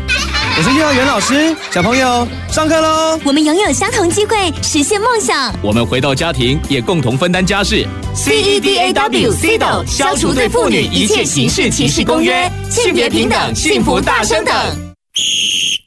[0.54, 3.18] 我是幼儿园老师，小朋友上课喽！
[3.24, 5.50] 我们拥有相同机会，实现梦想。
[5.62, 7.86] 我们回到家庭，也共同分担家事。
[8.14, 14.54] C E D A W CEDAW 消除对妇女一切形式歧视公约，性别平等，幸福大升等。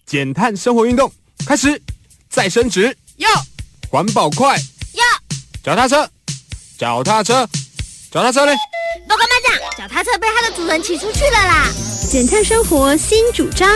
[0.08, 1.12] 减碳生活运动
[1.46, 1.80] 开始，
[2.28, 3.30] 再升职要
[3.92, 4.58] 环保快
[4.94, 5.04] 要
[5.64, 6.10] 脚踏车，
[6.76, 7.48] 脚踏车，
[8.12, 8.54] 脚踏车嘞！
[9.08, 11.68] 报告班长，脚踏车被它的主人骑出去了啦！
[12.10, 13.70] 减碳生活新主张。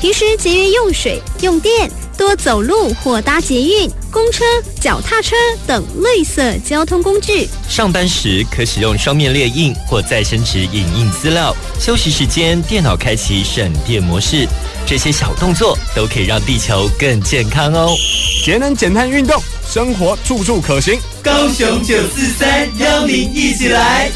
[0.00, 4.42] 平时节约用水用电，多走路或搭捷运、公车、
[4.80, 5.36] 脚踏车
[5.66, 7.46] 等绿色交通工具。
[7.68, 11.54] 上班时可使用双面列印或再生纸影印资料。
[11.78, 14.48] 休息时间，电脑开启省电模式。
[14.86, 17.94] 这些小动作都可以让地球更健康哦。
[18.42, 19.38] 节能减碳运动，
[19.70, 20.98] 生活处处可行。
[21.22, 24.10] 高雄九四三，邀您一起来。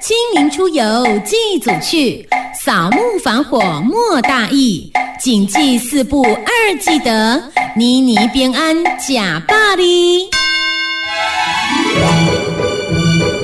[0.00, 2.28] 清明出游祭祖去，
[2.64, 4.90] 扫墓防火莫大意。
[5.20, 7.42] 谨记四不二记得，
[7.76, 8.74] 妮妮边安
[9.06, 10.30] 假霸哩。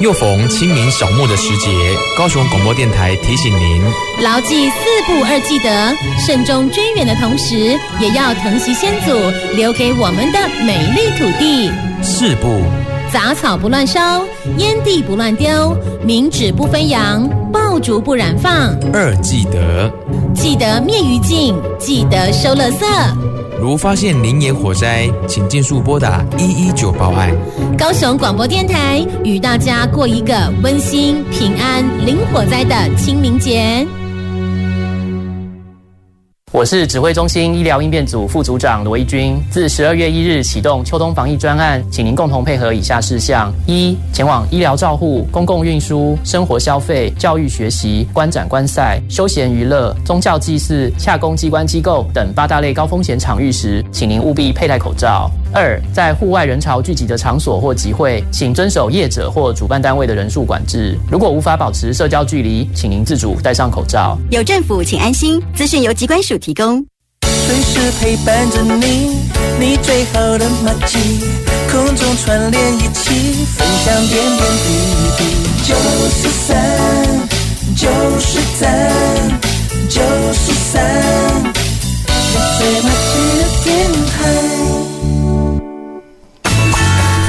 [0.01, 1.69] 又逢清明扫墓的时节，
[2.17, 3.83] 高雄广播电台提醒您：
[4.23, 9.13] 牢记四不二记得，慎终追远的同时，也要疼惜先祖
[9.55, 11.71] 留给我们的美丽土地。
[12.03, 12.65] 四不。
[13.13, 14.23] 杂草不乱烧，
[14.59, 18.53] 烟蒂不乱丢，冥纸不飞扬，爆竹不燃放。
[18.93, 19.93] 二记得，
[20.33, 22.85] 记得灭余烬，记得收垃圾。
[23.61, 27.31] 如发现林野火灾，请尽速拨打一一九报案。
[27.77, 33.85] 高雄广播电台与大家过一个温馨、平安、零火灾的清明节。
[36.53, 39.41] 我是指挥中心医疗应变组副组长罗一军。
[39.53, 55.31] 自十二月一日启动秋冬防疫专案，请您共同配合以下事项：一、前往医疗照护、公共运输、生活消费、教育学习、观展观赛、休闲娱乐、宗教祭祀、洽公机关机构等八大类高风险场域时，请您务必佩戴口罩。
[55.53, 60.99] 二、在户外人潮聚集的场所或集会，请遵守业者或主办单位的人数管制。
[61.11, 64.19] 如果无法保持社交距离，请您自主戴上口罩。
[64.31, 65.41] 有政府，请安心。
[65.55, 66.85] 资讯由机关署提供。
[67.47, 69.19] 随时陪伴着你，
[69.59, 70.99] 你最好的马吉，
[71.71, 74.69] 空中串联一起，分享点点滴
[75.19, 75.21] 滴。
[75.63, 75.75] 九
[76.11, 76.57] 十三，
[77.77, 77.87] 九
[78.19, 78.69] 十三，
[79.89, 80.01] 九
[80.33, 80.75] 十三，
[82.07, 82.13] 你
[82.59, 83.69] 最麻吉的电
[84.07, 84.11] 台。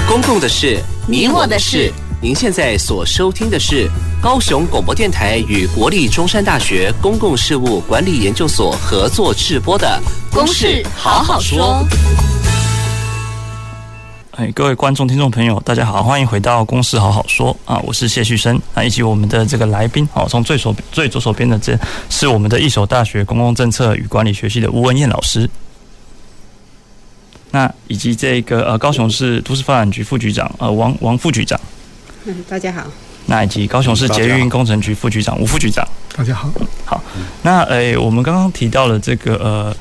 [0.07, 1.91] 公共的事，你我的事。
[2.23, 3.89] 您现在所收听的是
[4.21, 9.99] 高雄广播电台与国立中山大学公共事务管理研究所合作制播的
[10.31, 11.83] 《公事好好说》。
[14.33, 17.81] 哎，各位观众、听众朋友，大家好，欢迎回到《公事好好说》啊！
[17.83, 21.75] 我是谢旭升啊，以及我们的这个来宾哦，从最左最左手边的这
[22.11, 25.49] 是我们的一所大学公共政策与管理学系的吴文燕老师。
[27.49, 31.59] 那以及这个呃高雄市都市发展局副局长呃王王副局长，
[32.25, 32.83] 嗯，大家好。
[33.25, 36.49] 那以及高雄市捷运工程局副局长吴副局长，大家好。
[36.85, 37.01] 好，
[37.41, 39.75] 那诶、欸，我们刚刚提到了这个呃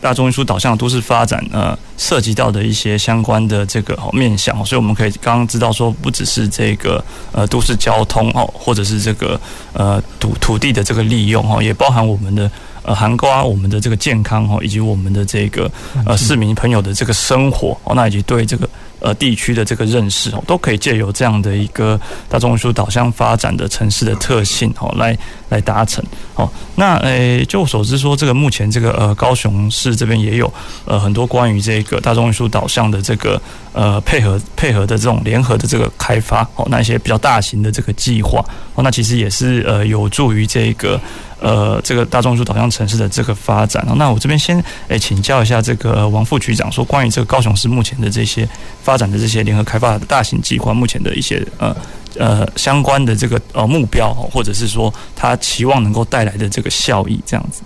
[0.00, 9.40] 大众运输导向的都市发展呃涉及到的一些相关的这个哦面向，所以我们可以刚刚知道说，不只是这个呃都市交通哦，或者是这个
[9.72, 12.50] 呃土土地的这个利用哦，也包含我们的。
[12.84, 15.70] 呃，涵盖我们的这个健康哈，以及我们的这个
[16.06, 18.66] 呃市民朋友的这个生活哦，那以及对这个
[19.00, 25.16] 呃地区的这个认识哦，都可以借由这样的一个大众运输导向发展的城市的特性哦，来
[25.48, 26.48] 来达成哦。
[26.76, 30.52] 那诶，就我所知说，这个目前这个呃高雄市这边也有
[30.84, 33.40] 呃很多关于这个大众运输导向的这个
[33.72, 41.00] 呃配合配合的这种联合的这个开发哦，那一些比较大型的这个计划哦，那其实也是呃有助于这个。
[41.40, 48.44] 呃，这个大众运输导向城市的这个发展，那我这边先诶请教一下这个王副局长，说关于这个高雄市目前的这些
[48.88, 51.76] 发展的这些联合开发的大型计划，目前的一些呃
[52.16, 57.60] 呃相关的这个呃目标，或者是说他期望能够带来的这个效益，这样子。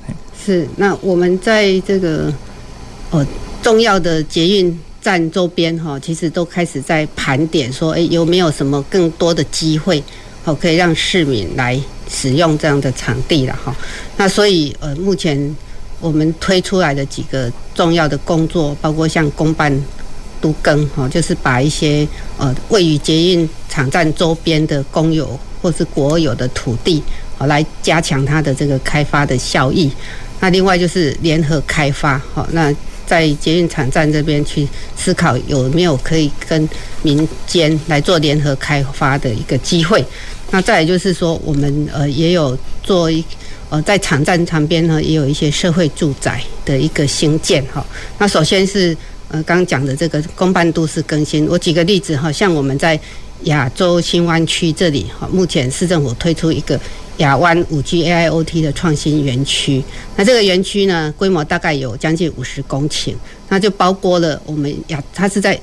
[0.45, 2.35] 是，那我们在这个
[3.11, 3.25] 呃
[3.63, 10.03] 重要的捷运站周边哈，其实都开始在盘点，说诶有没有什么更多的机会，
[10.43, 11.81] 好可以让市民来。
[12.15, 13.75] 使用这样的场地了哈，
[14.19, 15.57] 那所以呃，目前
[15.99, 19.73] 我们推出来的几个重要的工作，包括像公办
[20.43, 27.03] 都更哈，就是把一些呃位于捷运场站周边的公有或是国有的土地，
[27.39, 29.91] 好来加强它的这个开发的效益。
[30.41, 32.75] 那另外就是联合开发，好，那
[33.07, 36.69] 在捷运场站这边去思考有没有可以跟
[37.03, 40.05] 民间来做联合开发的一个机会。
[40.51, 43.25] 那再就是说，我们呃也有做一
[43.71, 47.85] 呃在场站旁边呢，也有一些社会住宅的一个兴建哈。
[48.19, 48.97] 那首先是
[49.33, 52.99] 呃刚讲的这个公办都市更新，我举个例子哈，像我们在
[53.45, 56.79] 亚洲新湾区这里哈，目前市政府推出一个
[57.17, 59.83] 亚湾五 G AIoT 的创新园区。
[60.15, 63.15] 那这个园区呢，规模大概有将近五十公顷，
[63.49, 65.61] 那就包括了我们亚，它是在。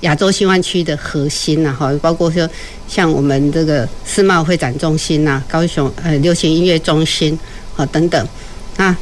[0.00, 2.48] 亚洲新湾区的核心呐，哈，包括说
[2.86, 7.36] 像我们这个世贸会展中心呐、高雄呃流行音乐中心
[7.76, 8.28] 啊等等，
[8.76, 8.94] 那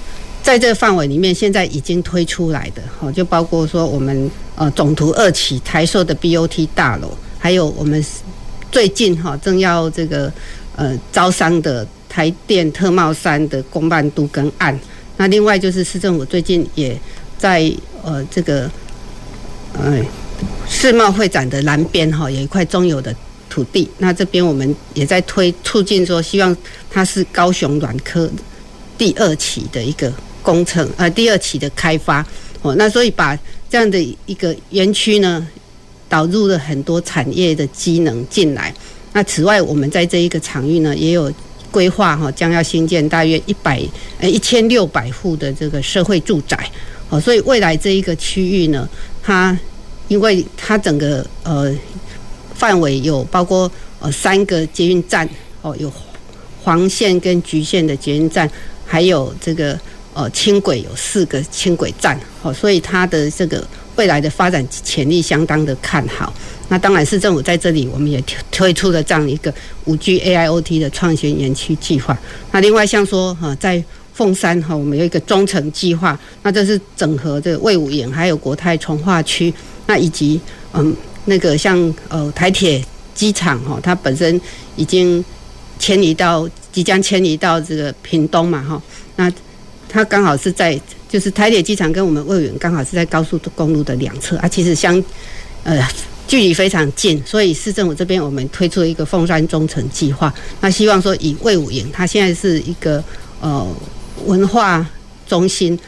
[0.45, 8.05] 在这个范围里面，现在已经推出来的哈，就包括说我们呃总图二期台塑的 BOT 大楼，还有我们
[8.71, 10.31] 最近哈正要这个
[10.77, 14.79] 呃招商的台电特茂山的公办都跟案。
[15.17, 16.95] 那另外就是市政府最近也
[17.39, 17.73] 在
[18.03, 18.71] 呃这个
[19.73, 19.99] 呃
[20.69, 23.17] 世贸会展的南边哈有一块中油的
[23.49, 26.55] 土地，那这边我们也在推促进说，希望
[26.91, 28.31] 它是高雄软科
[28.99, 30.13] 第二期的一个
[30.45, 32.25] 工程，呃第二期的开发
[32.63, 33.37] 哦，那所以把
[33.69, 35.45] 这样的一个园区呢
[36.09, 38.73] 导入了很多产业的机能进来。
[39.13, 41.33] 那此外，我们在这一个场域呢也有。
[41.75, 43.83] 规划哈，将要新建大约一百
[44.21, 46.57] 呃一千六百户的这个社会住宅，
[47.09, 48.89] 哦，所以未来这一个区域呢，
[49.21, 49.59] 它
[50.07, 51.75] 因为它整个呃
[52.55, 53.69] 范围有包括
[53.99, 55.29] 呃三个捷运站，
[55.63, 55.93] 哦，有
[56.63, 58.49] 黄线跟橘线的捷运站，
[58.87, 59.77] 还有这个
[60.15, 63.63] 呃轻轨有四个轻轨站，哦，所以它的这个。
[63.97, 66.35] 未来的发展潜力相当的看好。
[66.69, 69.55] 那当然，市政府在这里，我们也推出了这样一个
[69.85, 72.19] 五 G AIoT 的创新园区计划。
[72.51, 73.81] 那另外像说哈，在
[74.13, 79.55] 凤山哈，我们有一个中城计划，那这是整合这个卫武营还有国泰从化区，
[79.87, 80.41] 那以及
[80.73, 80.93] 嗯
[81.27, 82.85] 那个像呃台铁
[83.15, 84.41] 机场哈，它本身
[84.75, 85.25] 已经
[85.79, 88.83] 迁移到即将迁移到这个屏东嘛哈，
[89.15, 89.33] 那
[89.95, 90.79] 它刚好是在。
[91.15, 95.01] 就是台铁机场跟我们卫武营刚好是在高速公路的两侧啊，其实相
[95.63, 95.81] 呃
[96.27, 103.01] 距离非常近，所以市政府这边我们推出了一个凤山中城计划，那希望说以卫武营，它现在是一个
[103.41, 103.65] 呃
[104.27, 104.85] 文化
[105.29, 105.79] 中心，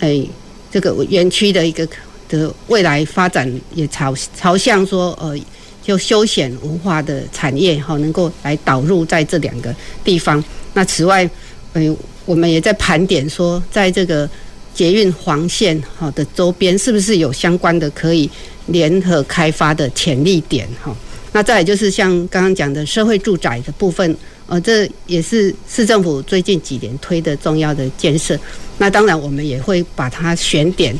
[0.00, 0.28] 诶
[0.70, 1.88] 这个园区的一个
[2.28, 5.34] 的未来发展也朝朝向说呃
[5.82, 10.44] 就休闲文化的产业哈，能够来导入在这两个地方。
[10.74, 11.26] 那此外，
[11.72, 14.28] 呃我们也在盘点说在这个。
[14.74, 18.28] 捷运黄线好的周边是不是有相关的可以
[18.66, 20.92] 联合开发的潜力点哈？
[21.30, 24.16] 那再来就是像刚刚讲的社会住宅的部分，
[24.48, 28.36] 呃，这也是市政府最近几年推的重要的建设。
[28.78, 30.92] 那当然我们也会把它选点，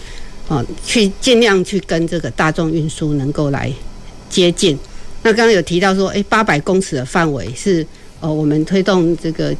[0.47, 3.73] 啊，去尽量去跟这个大众运输能够来
[4.31, 4.79] 接近。
[5.23, 7.85] 那刚刚有提到说，诶，八百公尺的范围是
[8.21, 9.53] 呃我们推动这个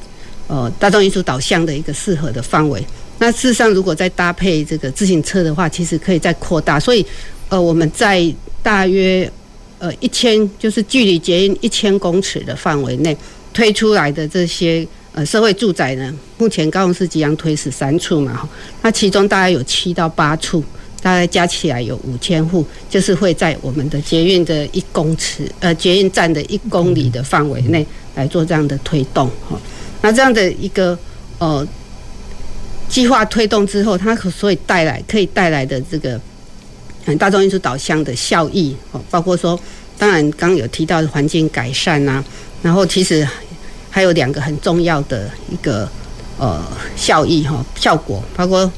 [0.47, 2.85] 呃大众运输导向的一个适合的范围。
[3.19, 6.81] 那事实上，如果再搭配这个自行车的话，其实可以再扩大。
[6.81, 7.07] 所以，
[7.49, 9.31] 呃，我们在大约
[9.79, 13.17] 呃一千，就是距离捷运一千公尺的范围内
[13.53, 18.49] 推出来的这些呃社会住宅呢，目前高雄市即将推十三处嘛，哈
[18.83, 20.63] 那其中大概有七到八处，
[21.01, 27.87] 大概加起来有五千户，就是会在我们的捷运的一公尺，呃，捷运站的一公里的范围内
[28.17, 29.57] 来做这样的推动哈。
[30.05, 30.97] 那这样的一个
[31.39, 31.67] 呃。
[32.87, 36.21] 计划推动之后，它所以带来可以带来的这个
[37.07, 39.59] 嗯大众运输导向的效益哦，包括说，
[39.99, 42.25] 当然刚刚有提到的环境改善呐、啊，
[42.63, 43.27] 然后其实
[43.91, 45.89] 还有两个很重要的一个
[46.39, 46.63] 呃
[46.95, 48.71] 效益哈效果，包括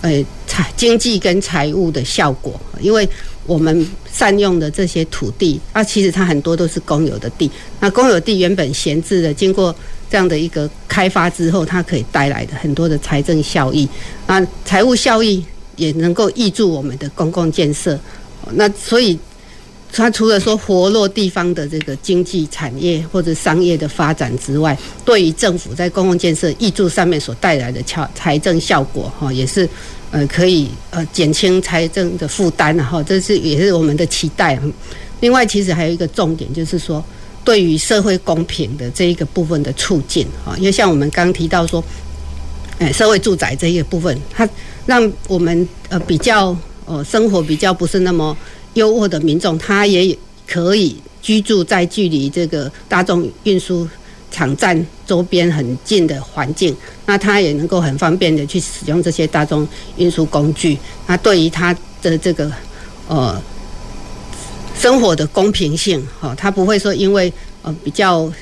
[0.00, 0.10] 呃
[0.46, 3.08] 财经济跟财务的效果，因为
[3.46, 9.72] 我们善用的这些土地啊，其实它很多都是公有的地，那公有地原本闲置的，经过
[10.10, 13.88] 这样的一个开发之后，它可以带来的很多的财政效益，
[14.26, 15.44] 啊，财务效益
[15.76, 17.96] 也能够挹注我们的公共建设。
[18.54, 19.16] 那所以，
[19.92, 29.68] 它除了说活络地方的这个经济产业或者商业的发展之外，对于政府在公共建设挹注上面所带来的财财政效果，哈，也是
[30.10, 34.58] 呃可以呃减轻财政的负担，哈，这是也是我们的期待。
[35.20, 37.04] 另外，其实还有一个重点就是说。
[37.42, 41.82] 对于社会公平的这一个部分的促进啊，因为像我们刚提到说，
[42.78, 44.48] 哎，社会住宅这一个部分，它
[44.84, 48.36] 让我们呃比较呃生活比较不是那么
[48.74, 50.16] 优渥的民众，他也
[50.46, 53.88] 可以居住在距离这个大众运输
[54.30, 56.76] 场站周边很近的环境，
[57.06, 59.66] 那他也能够很方便的去使用这些大众
[59.96, 60.76] 运输工具。
[61.06, 62.52] 那对于他的这个
[63.08, 63.42] 呃。
[64.80, 68.32] 生活的公平性，哈，他不会说因为呃比较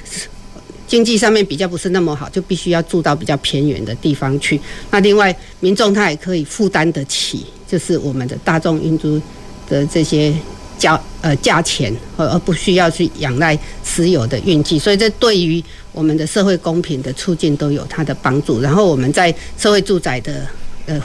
[0.87, 4.61] 经济上面比较不是那么好，就必须要住到比较偏远的地方去。
[4.93, 9.21] 那另外，民众他也可以负担得起，就是我们的大众运输
[9.69, 10.33] 的这些
[10.79, 14.79] 价呃价钱，而而不需要去仰赖私有的运具。
[14.79, 15.61] 所以，这对于
[15.91, 18.61] 我们的社会公平的促进都有它的帮助。
[18.61, 20.47] 然后，我们在社会住宅的
[20.87, 21.03] 呃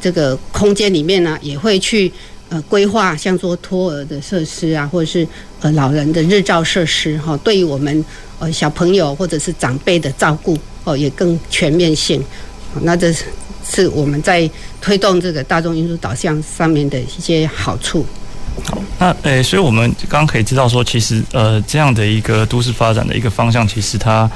[0.00, 2.12] 这个空间里面呢，也会去。
[2.50, 5.26] 呃，规划像说托儿的设施啊，或者是
[5.60, 8.04] 呃老人的日照设施哈，对于我们
[8.38, 12.24] 呃小朋友或者是长辈的照顾哦，也更全面性。
[12.82, 13.12] 那这
[13.64, 14.48] 是我们在
[14.80, 18.06] 推动这个大众运输导向上面的一些好处。
[18.64, 24.28] 好，那诶、所以我们刚刚可以知道说，其实呃，这样的一个都市发展的一个方向，其实它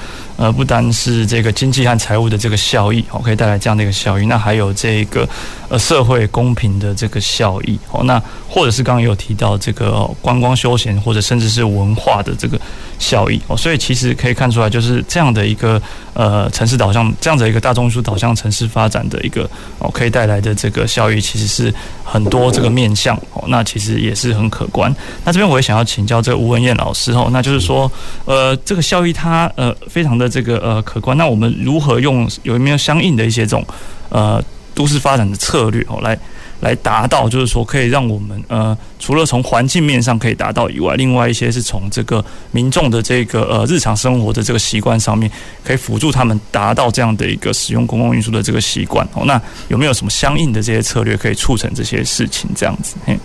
[0.42, 5.28] 呃不单是这个经济和财务的这个效益，哦，可以带来这样的一个效益，那还有这个
[5.68, 12.58] 呃社会公平的这个效益，哦，那或者是刚刚也有提到这个观光休闲，或者甚至是文化的这个
[12.98, 15.80] 效益，哦，所以其实可以看出来，就是这样的一个
[16.14, 21.72] 呃城市导向，这样的一个大众运输导向城市发展的一个哦，可以带来的这个效益，其实是
[22.02, 24.12] 很多这个面向，哦，那其实也。
[24.22, 24.94] 是很可观。
[25.24, 27.90] 那这边我也想要请教这个吴文燕老师哦，那就是说，
[28.24, 31.16] 呃，这个效益它呃非常的这个呃可观。
[31.16, 33.62] 那我们如何用有没有相应的一些这种
[34.08, 34.42] 呃
[34.74, 36.18] 都市发展的策略哦，来
[36.60, 45.30] 来达到，就是说可以让我们呃除了从环境面上可以达到以外，另外一些是从这个民众的这个呃日常生活的这个习惯上面，
[45.62, 49.24] 可以辅助他们达到这样的一个使用公共运输的这个习惯哦。
[49.26, 52.48] 那有没有什么相应的这些策略可以促成这些事情？
[52.56, 53.18] 这样子，嘿。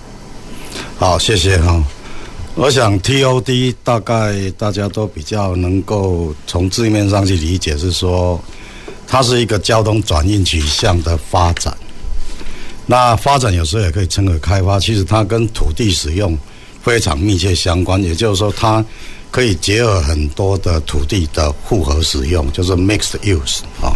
[0.98, 1.82] 好，谢谢哈。
[2.60, 8.44] 我想 TOD 大概大家都比较能够从字面上去理解，是说
[9.06, 11.78] 它是一个交通转运取向的发展。
[12.88, 16.36] 那发展有时候也可以称为开发，其实它跟土地使用
[16.82, 18.04] 非常密切相关。
[18.04, 18.84] 也就是说，它
[19.30, 23.94] 可以结合很多的土地的复合使用，就是 mixed use 啊。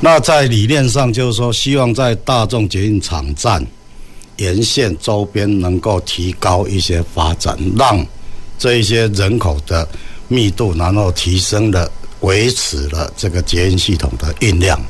[0.00, 3.64] 那在理念上，就是说希望在大众捷运场站。
[4.40, 8.04] 沿线周边能够提高一些发展，让
[8.58, 9.86] 这一些人口的
[10.28, 14.80] 密度，然后提升了，维持了这个捷运系统的运量。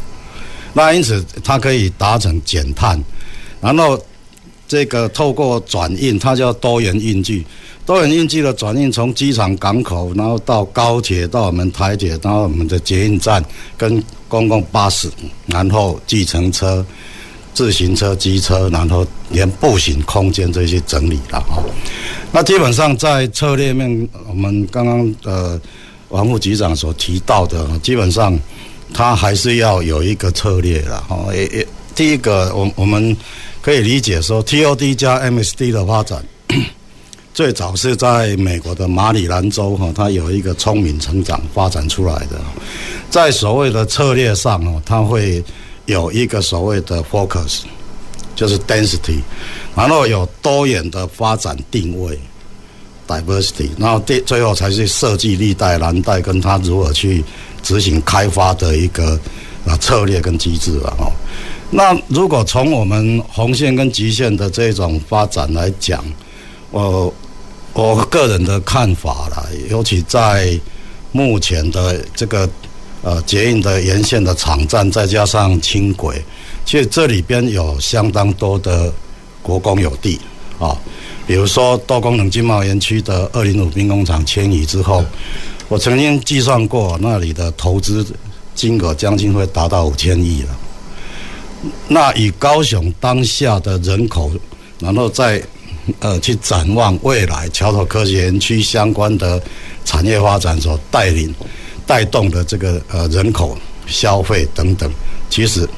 [0.73, 3.03] 那因此它可以达成减碳，
[3.61, 4.01] 然后
[4.69, 7.45] 这个透过转运，它叫多元运具。
[7.85, 13.45] 多元运具的转运，从机场、港口，然后到高铁，到我们台铁，到我们的捷运站，
[13.77, 15.11] 跟公共巴士，
[15.47, 16.87] 然后计程车。
[17.53, 21.63] 自行车、机车，然后连步行空间这些整理了哈。
[22.33, 25.61] 那基本上在策略面，我们刚刚呃
[26.09, 28.39] 王副局长所提到的，基本上
[28.95, 31.27] 他还是要有一个策略了哈。
[31.35, 33.15] 也也第一个，我我们
[33.61, 36.25] 可以理解说，TOD 加 MSD 的发展，
[37.35, 42.41] 最早是在美国的马里兰州哈，它有一个聪明成长发展出来的，
[43.11, 45.43] 在所谓的策略上哦，它会。
[45.91, 47.63] 有一个所谓的 focus，
[48.37, 49.19] 就是 density，
[49.75, 52.17] 然后有多元的发展定位
[53.09, 57.25] diversity，然后最最后才是设计绿带蓝带跟它如何去
[57.61, 59.19] 执行开发的一个
[59.67, 61.11] 啊策略跟机制了哦。
[61.73, 66.05] 那如果从我们红线跟极限的这种发展来讲，
[66.71, 67.13] 我
[67.73, 70.57] 我个人的看法啦，尤其在
[71.11, 72.49] 目前的这个。
[73.03, 76.23] 呃，捷运的沿线的场站，再加上轻轨，
[76.67, 78.93] 其实这里边有相当多的
[79.43, 80.21] 国公有地
[80.59, 80.77] 啊。
[81.27, 85.03] 比如说多功能经贸园区的二零五兵工厂迁移之后，
[85.69, 88.05] 我曾经计算过，那里的投资
[88.55, 90.59] 金额将近会达到五千亿了。
[91.89, 94.31] 那以高雄当下的人口，
[94.79, 95.43] 然后再
[96.01, 99.41] 呃去展望未来桥头科学园区相关的
[99.85, 101.35] 产业发展所带领。
[101.91, 104.89] 带动的这个呃人口消费等等，
[105.29, 105.69] 其实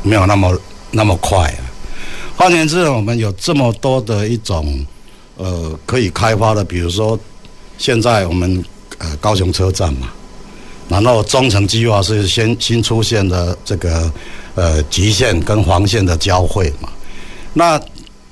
[0.00, 0.56] 没有那么
[0.92, 1.66] 那么快啊。
[2.36, 4.86] 换言之，我们有这么多的一种
[5.36, 7.18] 呃可以开发的，比如说
[7.78, 8.64] 现在我们
[8.98, 10.12] 呃高雄车站嘛，
[10.88, 14.12] 然后中程计划是先新出现的这个
[14.54, 16.88] 呃橘线跟黄线的交汇嘛。
[17.52, 17.76] 那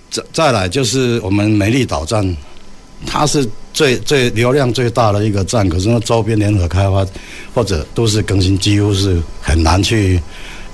[0.09, 2.37] 再再来就是我们美丽岛站，
[3.05, 3.45] 它是。
[3.73, 7.07] 最最流量最大的一个站，可是那周边联合开发
[7.55, 10.21] 或者都市更新，几乎是很难去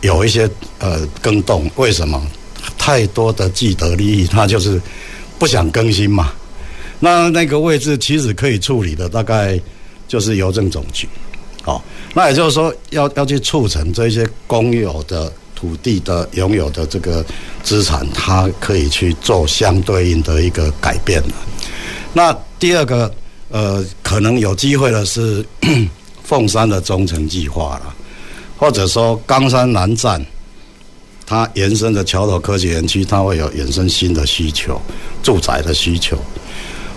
[0.00, 1.70] 有一些呃更动。
[1.76, 2.20] 为什么？
[2.78, 4.80] 太多的既得利益，他就是
[5.38, 6.32] 不想更新嘛。
[6.98, 9.60] 那那个位置其实可以处理的，大概
[10.08, 11.06] 就是邮政总局。
[11.62, 11.82] 好，
[12.14, 17.24] 那也就是说要要去促成这些公有的土地的拥有的这个
[17.62, 21.34] 资产，它可以去做相对应的一个改变了。
[22.12, 23.12] 那第二个，
[23.50, 25.44] 呃，可能有机会的是
[26.24, 27.94] 凤山的中程计划了，
[28.56, 30.24] 或者说冈山南站，
[31.26, 34.80] 它延伸的桥头科技园区，它会有衍生新的需求，
[35.22, 36.16] 住宅的需求，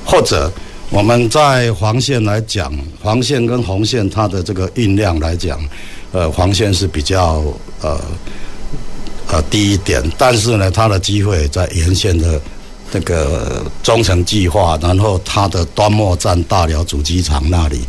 [0.05, 0.49] 或者
[0.89, 5.59] 我们在黄线来讲，黄线跟红线它的这个运量来讲，
[6.13, 7.43] 呃，黄线是比较
[7.81, 7.99] 呃
[9.29, 12.39] 呃低一点，但是呢，它的机会在沿线的。
[12.91, 17.81] 这个中程计划，然后它的端末站大寮主机厂那里，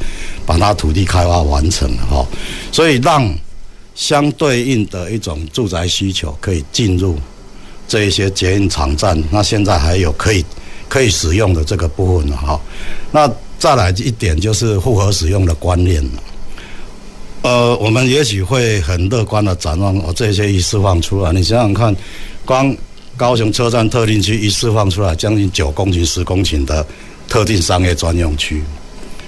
[0.44, 2.26] 把它土地开发完成了哈，
[2.72, 3.32] 所以让
[3.94, 7.16] 相对应的一种住宅需求可以进入
[7.86, 10.44] 这一些捷运场站，那现在还有可以
[10.88, 12.61] 可以使用的这个部分哈。
[13.11, 16.05] 那再来一点就是复合使用的观念。
[17.42, 21.96] 呃，我们也许会很乐观的展望，哦，这些一释放出来，你想想看，
[22.44, 22.76] 光
[23.19, 26.87] 高雄车站特定区一释放出来，将近九公顷、十公顷的
[27.29, 28.62] 特定商业专用区，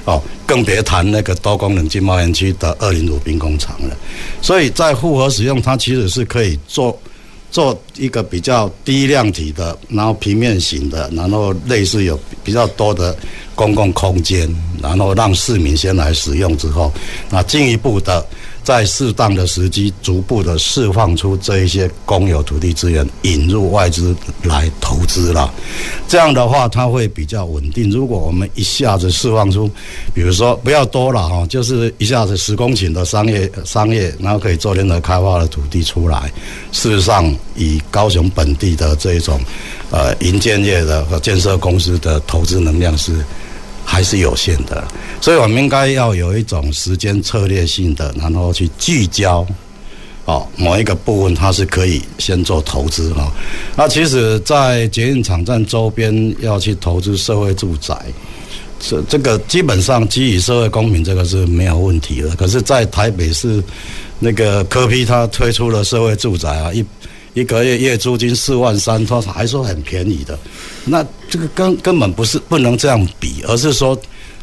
[0.06, 3.94] 哦，更别谈那个多功能经贸园区的二零五兵工厂了。
[4.40, 6.98] 所以在复合使用，它其实是可以做。
[7.52, 13.16] 做一个比较低量体的，然后平面型的，然后类似有比较多的
[13.56, 14.48] 公共空间，
[14.80, 16.92] 然后让市民先来使用之后，
[17.28, 18.24] 那进一步的。
[18.62, 25.52] 在适当的时机，逐步的释放出这一些公有土地资源，引入外资来投资了。
[26.06, 27.90] 这样的话，它会比较稳定。
[27.90, 29.70] 如果我们一下子释放出，
[30.14, 36.30] 比如说不要多了哈，就是一下子十公顷的商业商业，然后可以做联合开发的土地出来。
[36.70, 39.40] 事实上，以高雄本地的这种
[39.90, 43.12] 呃营建业的和建设公司的投资能量是。
[43.92, 44.86] 还是有限的，
[45.20, 49.44] 所以我们应该要有一种时间策略性的，然后去聚焦，
[50.26, 53.32] 哦，某一个部分它是可以先做投资哈。
[53.74, 57.96] 那其实，在捷运场站周边要去投资社会住宅，
[58.78, 62.30] 这这个基本上基于社会公平，这个是没有问题的。
[62.36, 63.60] 可是，在台北市
[64.20, 66.84] 那个柯批他推出了社会住宅啊，一
[67.34, 70.38] 一个月月租金四万三，他还说很便宜的。
[70.84, 73.98] 那这个根根本不是不能这样比，而是说，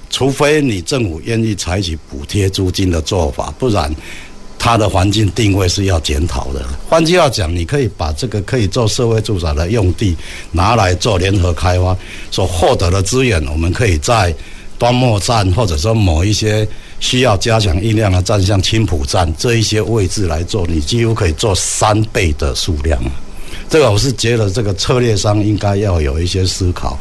[0.10, 3.94] 除非你政府愿意采取补贴租金的做法，不然
[4.58, 6.66] 它的环境定位是要检讨的。
[6.88, 10.16] 换句话讲，你可以把这个可以做社会住宅的用地
[10.52, 11.98] 拿来做联合开发，
[12.32, 14.34] 所获得的资源，我们可以在
[14.80, 16.68] 端末站或者说某一些
[17.00, 23.00] 需要加强运量的站，像青浦站这一些位置来做，你几乎可以做三倍的数量。
[23.70, 26.98] 这个我是觉得，这个策略上应该要有一些思考。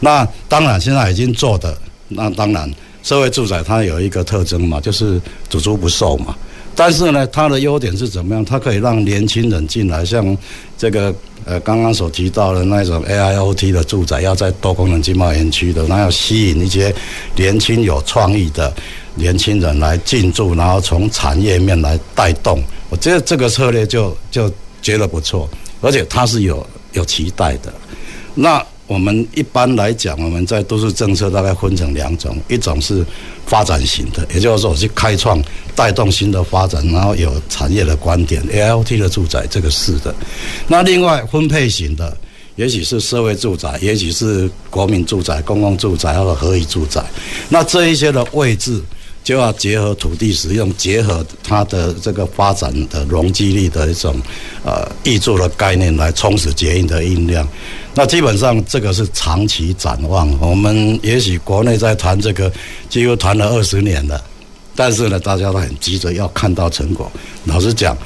[0.00, 1.76] 那当然，现在已经做的，
[2.08, 2.70] 那当然，
[3.02, 6.34] 社会住宅它有一个特征嘛，就是只租不售嘛。
[6.74, 8.44] 但是呢，它的优点是怎么样？
[8.44, 10.36] 它可以让年轻人进来，像
[10.76, 16.94] 这个呃刚刚所提到的那种 AIoT 的住宅，要在多功能经贸园区的，那要吸引一些
[17.34, 18.74] 年轻有创意的
[19.16, 22.62] 年轻人来进驻，然后从产业面来带动。
[22.88, 24.48] 我觉得这个策略就就
[24.80, 25.48] 觉得不错。
[25.82, 27.72] 而且它是有有期待的。
[28.34, 33.04] 那我们一般来讲，我们在都市政策大概分成两种，一种是
[33.46, 35.40] 发展型的，也就是说去开创、
[35.74, 40.14] 带动新的发展，然后有产业的观点，AIoT 的住宅这个是的。
[40.66, 42.16] 那另外分配型的，
[42.56, 47.04] 也许是社会住宅，也许是国民住宅、公共住宅或者合宜住宅。
[47.50, 48.82] 那这一些的位置。
[49.26, 54.14] 就要结合土地使用，结合它的这个发展的容积率的一种
[54.64, 57.44] 呃挹注的概念来充实捷运的运量。
[57.92, 60.30] 那基本上这个是长期展望。
[60.40, 62.52] 我们也许国内在谈这个，
[62.88, 64.22] 几乎谈了二十年了，
[64.76, 67.10] 但是呢，大家都很急着要看到成果。
[67.46, 67.98] 老实讲，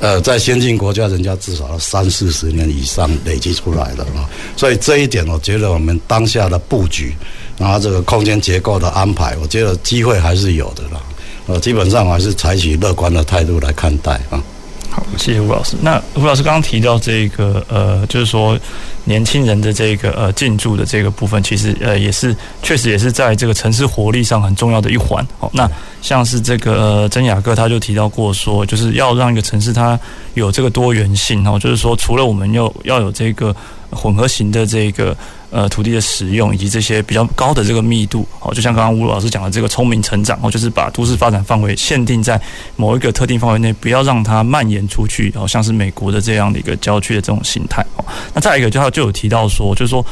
[0.00, 4.26] 呃，在先进国家，人家至少要三四十年以上累积出来的啊。
[4.56, 7.14] 所以这一点，我觉得我们当下的布局。
[7.62, 11.00] 然后这个空间结构的安排，我觉得机会还是有的啦。
[11.46, 14.42] 呃，基本上我还是采取乐观的态度来看待啊。
[14.90, 15.76] 好，谢谢吴老师。
[15.80, 18.58] 那吴老师刚刚提到这个呃，就是说
[19.04, 25.26] 年轻人的这个呃进驻的这个部分，其实呃也是确实也是在这个城市活力上很重要的一环。
[25.38, 25.68] 好，那
[26.00, 29.98] 像是这个呃曾雅各他就提到过说，就是要让一个城市它
[30.34, 33.54] 有这个多元性哦，就是说除了我们要要有这个
[33.90, 35.16] 混合型的这个。
[35.54, 42.40] 呃，土地的使用以及这些比较高的这个密度，好，就像刚刚吴老师讲的这个聪明成长，哦，就是把都市发展范围限定在
[42.74, 47.84] 某一个特定范围内，不要让它蔓延出去，好像是美国的这样的一个郊区的这种形态。
[47.98, 50.04] 哦，那再一个就他就有提到说，就是说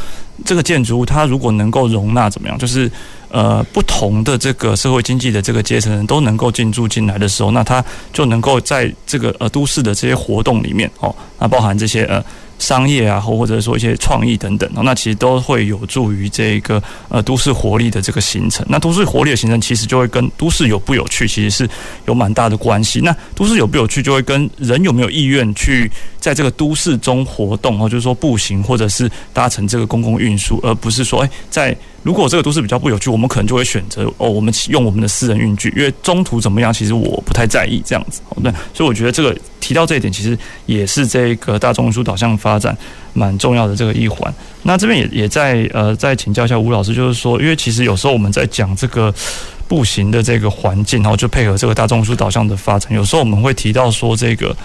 [0.45, 2.91] 这个建筑物它如果能够容纳怎么样，就是
[3.29, 12.25] 呃不同的这个社会经济的这个阶层人都能够进驻进来的时候，那它就能够在这个呃都市的这些活动里面，哦，那包含这些呃。
[12.61, 18.65] 商业啊，或或者说一些创意等等，那其实都会有助于这个呃都市活力的这个形成。
[18.69, 21.69] 那都市活力的形成，其实就会跟都市有不有趣，其实是
[22.07, 23.01] 有蛮大的关系。
[23.01, 25.91] 那都市有不有趣，就会跟人有没有意愿去
[26.21, 38.21] 在这个都市中活动，哦，就是说步行或者是搭乘这个公共运输，而不是说，诶，在如果这个都市比较不有趣，我们可能就会选择哦，我们用我们的私人运具，因为中途怎么样，其实我不太在意这样子。
[38.43, 42.77] 对，所以我觉得这个提到这一点，其实也是这个大众运输导向发展
[43.13, 44.33] 蛮重要的这个一环。
[44.63, 49.13] 那这边也也在呃再请教一下吴老师，就是说，因为其实有时候我们在讲这个
[49.69, 54.57] 步行的这个环境，然后就配合这个大众运输导向的发展，有时候我们会提到说这个。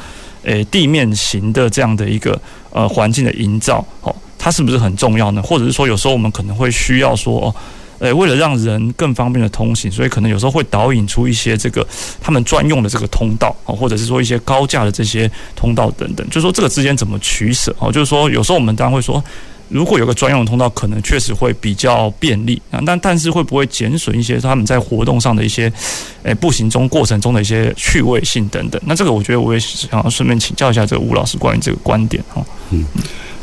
[0.47, 4.15] 诶，地面型的这样的一个呃环境的营造，哦，
[4.45, 5.41] 它是不是很重要呢？
[5.41, 7.55] 或者是说，有时候我们可能会需要说，哦，
[7.97, 11.83] 诶，为了让人更方便的通行，所以可能有时候会导引出一些这个
[12.21, 17.75] 他们专用的这个通道，啊，或者是说一些高架的这些通道等等，就是说这个之间怎么取舍？
[17.79, 19.23] 啊，就是说有时候我们当然会说。
[19.67, 25.73] 如果有个专用通道，可能确实会比较便利啊，但但是会不会减损一些他们在活动上的一些，
[26.21, 28.79] 诶，步行中过程中的一些趣味性等等？
[28.85, 32.45] 那这个我觉得我也想要顺便请教一下这个吴老师关于这个观点哈。
[32.69, 32.85] 嗯，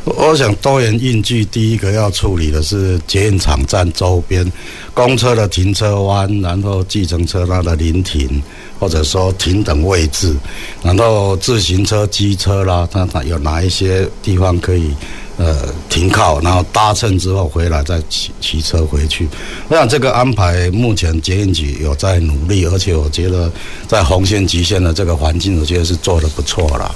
[0.05, 4.49] 我想多元运具第一个要处理的是捷运场站周边
[4.93, 8.41] 公车的停车弯，然后计程车它的临停
[8.79, 10.35] 或者说停等位置，
[10.81, 14.93] 然后自行车、机车啦，它它有哪一些地方可以？
[15.35, 19.27] 呃，停靠，然后搭乘之后回来再骑骑车回去。
[19.67, 23.51] 我想这个安排目前捷运局有在努力，而且我觉得
[23.87, 26.93] 在红线、极限的这个环境，我觉得是做得不错了。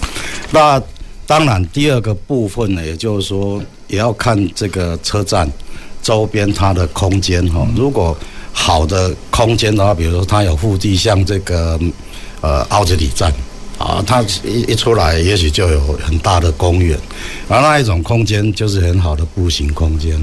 [0.52, 0.80] 那
[1.28, 5.48] 当然，第二个部分呢，也就是说，也要看这个车站
[6.02, 7.68] 周边它的空间哈。
[7.76, 8.18] 如果
[8.54, 11.80] 好的空间的话，比如说它有腹地，像这个
[12.42, 13.32] 呃奥子里站。
[13.78, 16.98] 啊，它一一出来，也许就有很大的公园，
[17.48, 20.20] 而那一种空间就是很好的步行空间。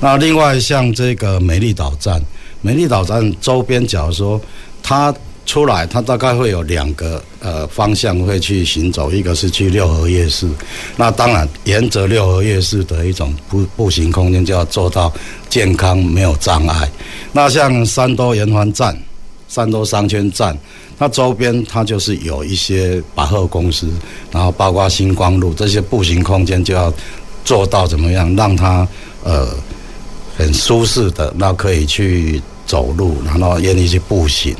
[0.00, 2.20] 那另外像这个美丽岛站，
[2.62, 4.40] 美丽岛站周边，假如说
[4.82, 5.14] 它
[5.46, 10.46] 出来，它大概会有两个呃方向会去行走，一个是去六合夜市，
[10.96, 15.10] 那当然沿着六合夜市的一种步步行空间就要做到
[15.48, 16.90] 健康没有障碍。
[17.32, 18.94] 那像三多圆环站、
[19.48, 20.54] 三多商圈站。
[20.98, 23.86] 它周边它就是有一些百货公司，
[24.32, 26.90] 然后包括星光路这些步行空间就要
[27.44, 28.88] 做到怎么样，让它
[29.22, 29.46] 呃
[30.38, 34.56] 很舒适的，那可以去走路，然后愿意去步行。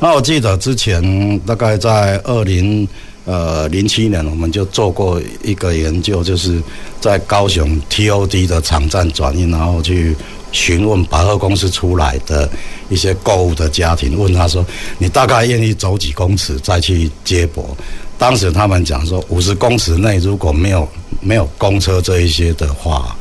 [0.00, 2.86] 那我记得之前大概在二零
[3.24, 6.62] 呃零七年，我们就做过一个研究，就是
[7.00, 10.16] 在高雄 TOD 的场站转运，然后去。
[10.50, 12.48] 询问百货公司出来的
[12.88, 14.64] 一些购物的家庭，问他说
[14.96, 17.76] ：“你大概愿意走几公尺再去接驳？”
[18.16, 20.88] 当时他们讲说，五十公尺内如果没有
[21.20, 23.14] 没有公车这一些的话，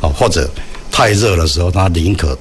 [0.00, 0.50] 哦，或者
[0.90, 2.36] 太热的时候，他宁可。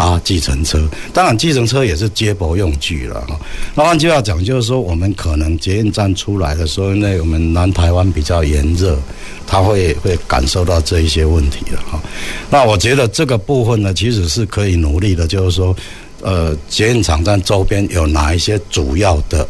[0.00, 3.38] 搭计程车，当然计程车也是接驳用具了哈。
[3.74, 8.98] 那换句话讲，就是说我们可能捷运站出来的时候，那我们南台湾比较炎热，
[9.46, 12.00] 他会会感受到这一些问题了哈。
[12.48, 15.76] 那我觉得这个部分呢，其实是可以努力的，就是说，
[16.22, 19.46] 呃，捷运场站周边有哪一些主要的，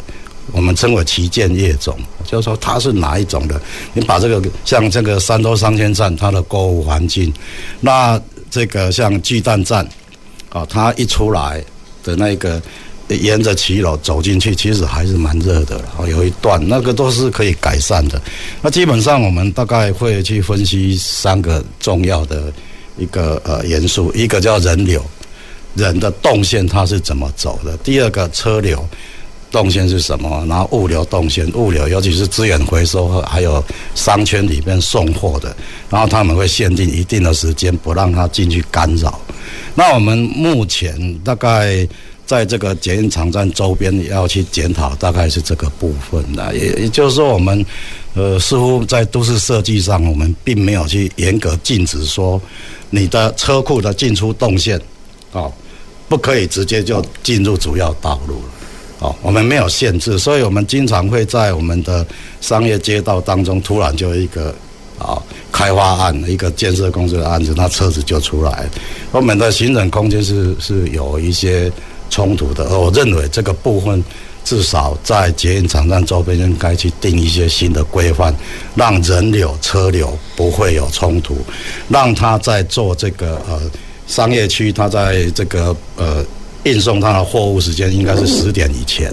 [0.51, 1.96] 我们称为旗舰业种，
[2.26, 3.61] 就是说它是哪一种的？
[3.92, 7.32] 你把这个像这个三多商圈站，它的购物环境，
[7.78, 8.20] 那
[8.51, 9.88] 这个像巨蛋站。
[10.51, 11.64] 啊，它一出来
[12.05, 12.61] 的那个
[13.09, 15.82] 沿着骑楼走进去，其实还是蛮热的。
[15.96, 18.20] 哦，有一段那个都是可以改善的。
[18.62, 22.53] 那基本上我们大概会去分析三个重要的
[22.98, 25.05] 一个呃元素，一个叫人流，
[25.74, 28.84] 人的动线它是怎么走的；第二个车流
[29.51, 33.62] 动线是什么；然后物流动线，物流尤其是资源回收和还有
[33.94, 35.55] 商圈里面送货的，
[35.88, 39.20] 然后他们会限定一定的时间，不让它进去干扰。
[39.74, 41.86] 那我们目前大概
[42.24, 46.55] 在这个捷运场站周边也要去检讨，大概是这个部分的。
[46.55, 47.66] 也也就是说，我们
[48.14, 52.40] 呃似乎在都市设计上，我们并没有去严格禁止说
[52.90, 54.80] 你的车库的进出动线，
[55.32, 55.53] 哦，
[56.09, 58.60] 不可以直接就进入主要道路了。
[59.01, 62.07] 哦，我们没有限制，所以我们经常会在我们的
[62.40, 64.55] 商业街道当中突然就一个。
[65.01, 65.16] 啊，
[65.51, 68.68] 开发案一个建设公司的案子，那车子就出来，
[69.11, 71.72] 我们的行人空间是是有一些
[72.11, 72.64] 冲突的。
[72.64, 74.05] 而我认为这个部分
[74.44, 78.34] 至少在捷运场站周边应该去定一些新的规范，
[78.74, 81.38] 让人流车流不会有冲突，
[81.88, 83.59] 让他在做这个呃
[84.07, 86.22] 商业区，他在这个呃
[86.65, 89.13] 运送他的货物时间应该是十点以前，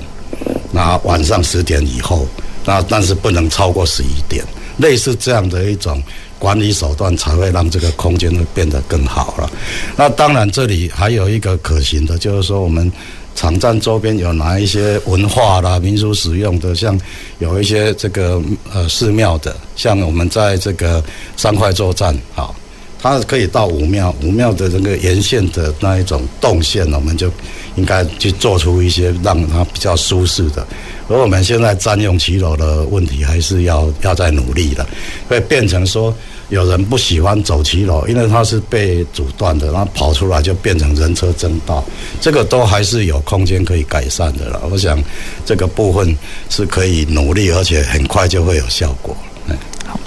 [0.71, 2.27] 那晚上十点以后，
[2.65, 4.43] 那但是不能超过十一点。
[4.77, 5.99] 类似这样的一种
[6.37, 9.49] 管理手段，才会让这个空间会变得更好了。
[9.95, 12.91] 那当然，这里还有一个可行的，就是说我们
[13.33, 16.95] 场站周边有哪一些文化啦、民俗使用的，像
[17.39, 18.39] 有一些这个
[18.71, 21.03] 呃寺庙的，像我们在这个
[21.35, 22.55] 三块洲站，好，
[23.01, 27.31] 它可以到武庙，武庙的这个沿线的那一种动线，我们就
[27.75, 30.65] 应该去做出一些让它比较舒适的。
[31.09, 34.85] 而我们现在占用骑楼的问题，还是要要再努力的，
[35.29, 36.13] 会变成说
[36.49, 41.83] 有人不喜欢走骑楼，因为它是被阻断的，然后跑出来就变成人车争道，
[42.19, 44.61] 这个都还是有空间可以改善的了。
[44.69, 45.01] 我想
[45.45, 46.17] 这个部分
[46.49, 49.15] 是可以努力，而且很快就会有效果。
[49.85, 49.97] 好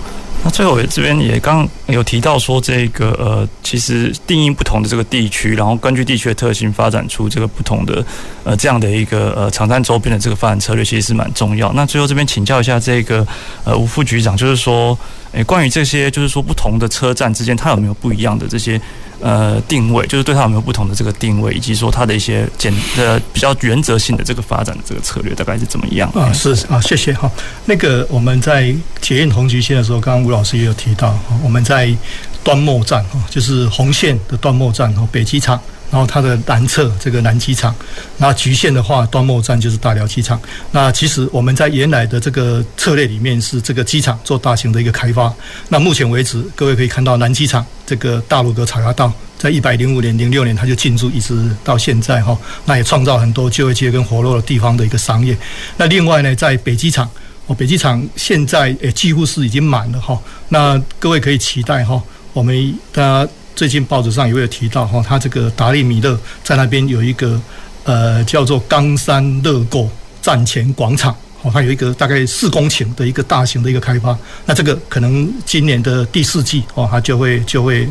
[0.42, 8.04] 那最后这边也刚有提到说，这个呃，其实定义不同的这个地区，然后根据地区的特性发展出这个不同的
[8.42, 11.70] 呃这样的一个呃长滩周边的这个发展策略，其实是蛮重要。
[11.74, 13.26] 那最后这边请教一下这个
[13.64, 14.98] 呃吴副局长，就是说，
[15.32, 18.80] 诶，关于这些就是说不同的车站之间，它有没有不一样的这些？
[19.20, 26.10] 呃，定位就是对它有没有不同的这个定位，以及说它的一些简呃比较原则性的这个发展的这个策略大概是怎么样？
[26.14, 27.30] 啊，是啊，谢谢哈。
[27.66, 31.94] 那个我们在检验红极线的时候，刚刚吴老师也有提到，我们在
[32.42, 35.60] 端末站哈，就是红线的端末站哈，北机场。
[35.90, 37.74] 然后它的南侧这个南机场，
[38.16, 40.40] 那局限的话，端末站就是大寮机场。
[40.70, 45.34] 那其实我们在原来的这个策略里面是这个机场做大型的一个开发。
[45.68, 55.36] 那目前为止，各位可以看到南机场这个大陆阁草衙道，在一百零五年、零六年它就进驻，一直到现在哈，那也创造很多就业机会跟活络的地方的一个商业。
[55.76, 57.10] 那另外呢，在北机场，
[57.46, 60.16] 哦，北机场现在也几乎是已经满了哈。
[60.50, 62.00] 那各位可以期待哈，
[62.32, 63.28] 我们大家。
[63.60, 67.38] 最近报纸上也有提到哈，他这个达利米勒在那边有一个
[67.84, 69.86] 呃叫做冈山乐购
[70.22, 77.86] 站前广场，哦，它有一个大概四公顷的一个大型的一个开发，那这个可能今年的第四季哦，它就会就会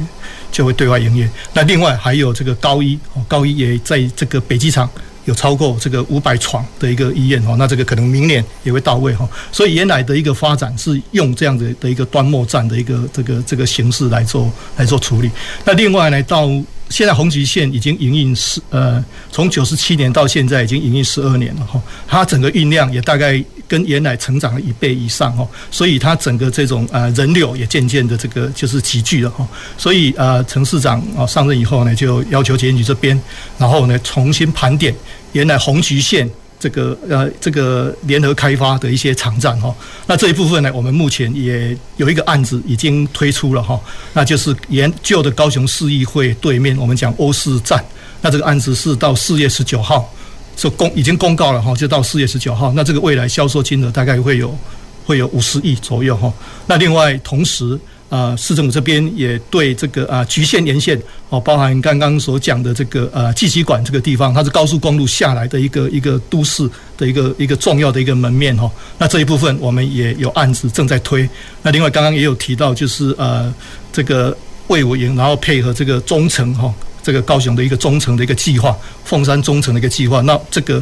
[0.52, 1.30] 就会对外营业。
[1.54, 4.90] 那另外还有这个高一哦，高一也在这个北机场。
[5.30, 9.30] 有超过这个五百床的一个医院哈，那这个可能明年也会到位哈。
[9.52, 15.30] 所以原来的一个发展是用这样的的一个端末站的一个这个这个形式来做来做处理。
[15.64, 16.50] 那另外呢，到
[16.90, 21.80] 现在红橘线已经营运十呃，从九十七年到现在已经营运十二年了哈。
[22.08, 29.48] 它整个运量也大概跟原来成长了一倍以上哈，所以它整个这种呃人流也渐渐的这个就是集聚了哈。
[29.78, 33.20] 所以呃，陈市长啊上任以后呢，就要求捷运局这边，
[33.60, 34.96] 然后呢重新盘点。
[35.32, 39.74] 原来红橘线这个呃这个联合开发的一些场站哈，
[40.08, 43.80] 那这一部分呢，我们目前也有一个案子已经推出了哈，
[44.14, 47.84] 那就是沿旧的高雄市议会对面，我们讲欧式站，
[48.22, 50.14] 那这个案子是到四月十九号
[50.56, 54.58] 就公已经公告了哈，就到四月十九号，那这个未来销售金额大概会有
[55.06, 56.34] 会有五十亿左右哈，
[56.68, 57.80] 那另外同时。
[58.10, 61.00] 啊，市政府这边也对这个啊局限沿线
[61.30, 68.70] 哦，包含刚刚所讲的这个呃计机馆这个地方，它是高速公路下来的一个一个都市的一个一个重要的一个门面哈。
[68.98, 71.30] 那这一部分我们也有案子正在推。
[71.62, 73.54] 那另外刚刚也有提到，就是呃
[73.94, 74.36] 这个
[74.68, 76.74] 魏武营，然后配合这个中城哈。
[77.10, 80.80] 这个高雄的一个中程的一个计划，凤山中程的一个计划，那这个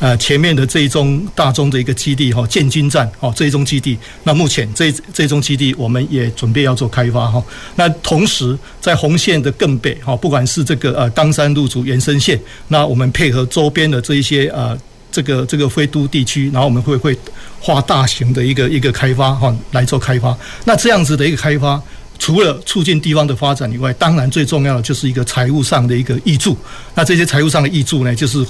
[0.00, 7.40] 呃前面的这一宗大中的一个基地哈，建军站哦，这一宗基地，那目前这这一宗基地我们也准备要做开发哈。
[7.76, 14.76] 那同时在红线的更北哈，不管是这个呃冈山路竹延伸线，那我们配合周边的这一些呃
[15.12, 17.16] 这个这个非都地区，然后我们会会
[17.60, 20.36] 画大型的一个一个开发哈来做开发。
[20.64, 21.80] 那这样子的一个开发。
[22.18, 26.56] 除了促进地方的发展以外，当然最重要的就是一个财务上的一个挹注。
[26.94, 28.44] 那这些财务上的挹注呢，就是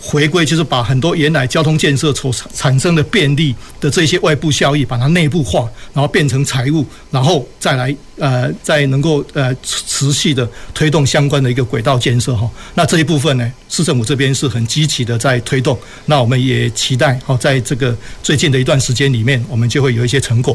[0.00, 12.50] 回归，就是把很多原来交通建设所产生的便利的这些外部效益，把它内部化，然后变成财务，然后再来呃，再能够呃持续的推动相关的一个轨道建设哈。
[12.74, 15.78] 那这一部分呢，市政府这边是很积极的在推动。
[16.04, 20.54] 那我们也期待好，在这个最近的一段时间里面，我们就会有一些成果。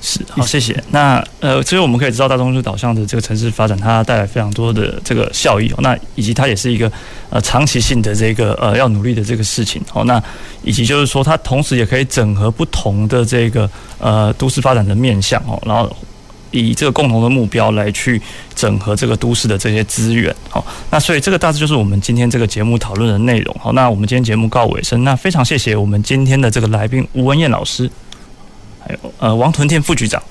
[0.00, 0.82] 是好，谢谢。
[0.90, 5.72] 那呃，其实我们可以知道，大中运输导向的这个城市发展，它带来非常多的这个效益。
[5.78, 6.90] 那以及它也是一个
[7.30, 9.82] 呃长期性的这个呃要努力的这个事情。
[9.90, 10.22] 好，那
[10.62, 13.68] 以及就是说，它同时也可以整合不同的这个
[13.98, 15.94] 呃都市发展的面向哦，然后
[16.50, 18.22] 以这个共同的目标来去
[18.54, 20.34] 整合这个都市的这些资源。
[20.48, 23.54] 好，那所以这个大致就是我们今天这个节目讨论的内容。
[23.60, 25.02] 好，那我们今天节目告尾声。
[25.02, 27.90] 那非常谢谢我们今天的这个来宾吴文燕老师。
[29.18, 30.22] 呃，王屯天副局长，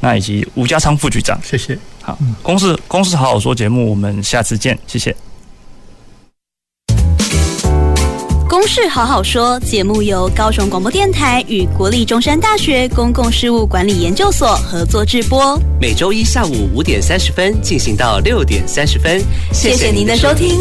[0.00, 1.78] 那以及吴家昌副局长，谢谢。
[2.02, 5.14] 好，公事公事好好说节目，我们下次见，谢谢。
[8.48, 19.20] 公事好好说节目由高雄广播电台与国立中山大学公共事务管理研究所合作制播，每周一下午五点三十分进行到六点三十分。
[19.52, 20.60] 谢谢您的收听。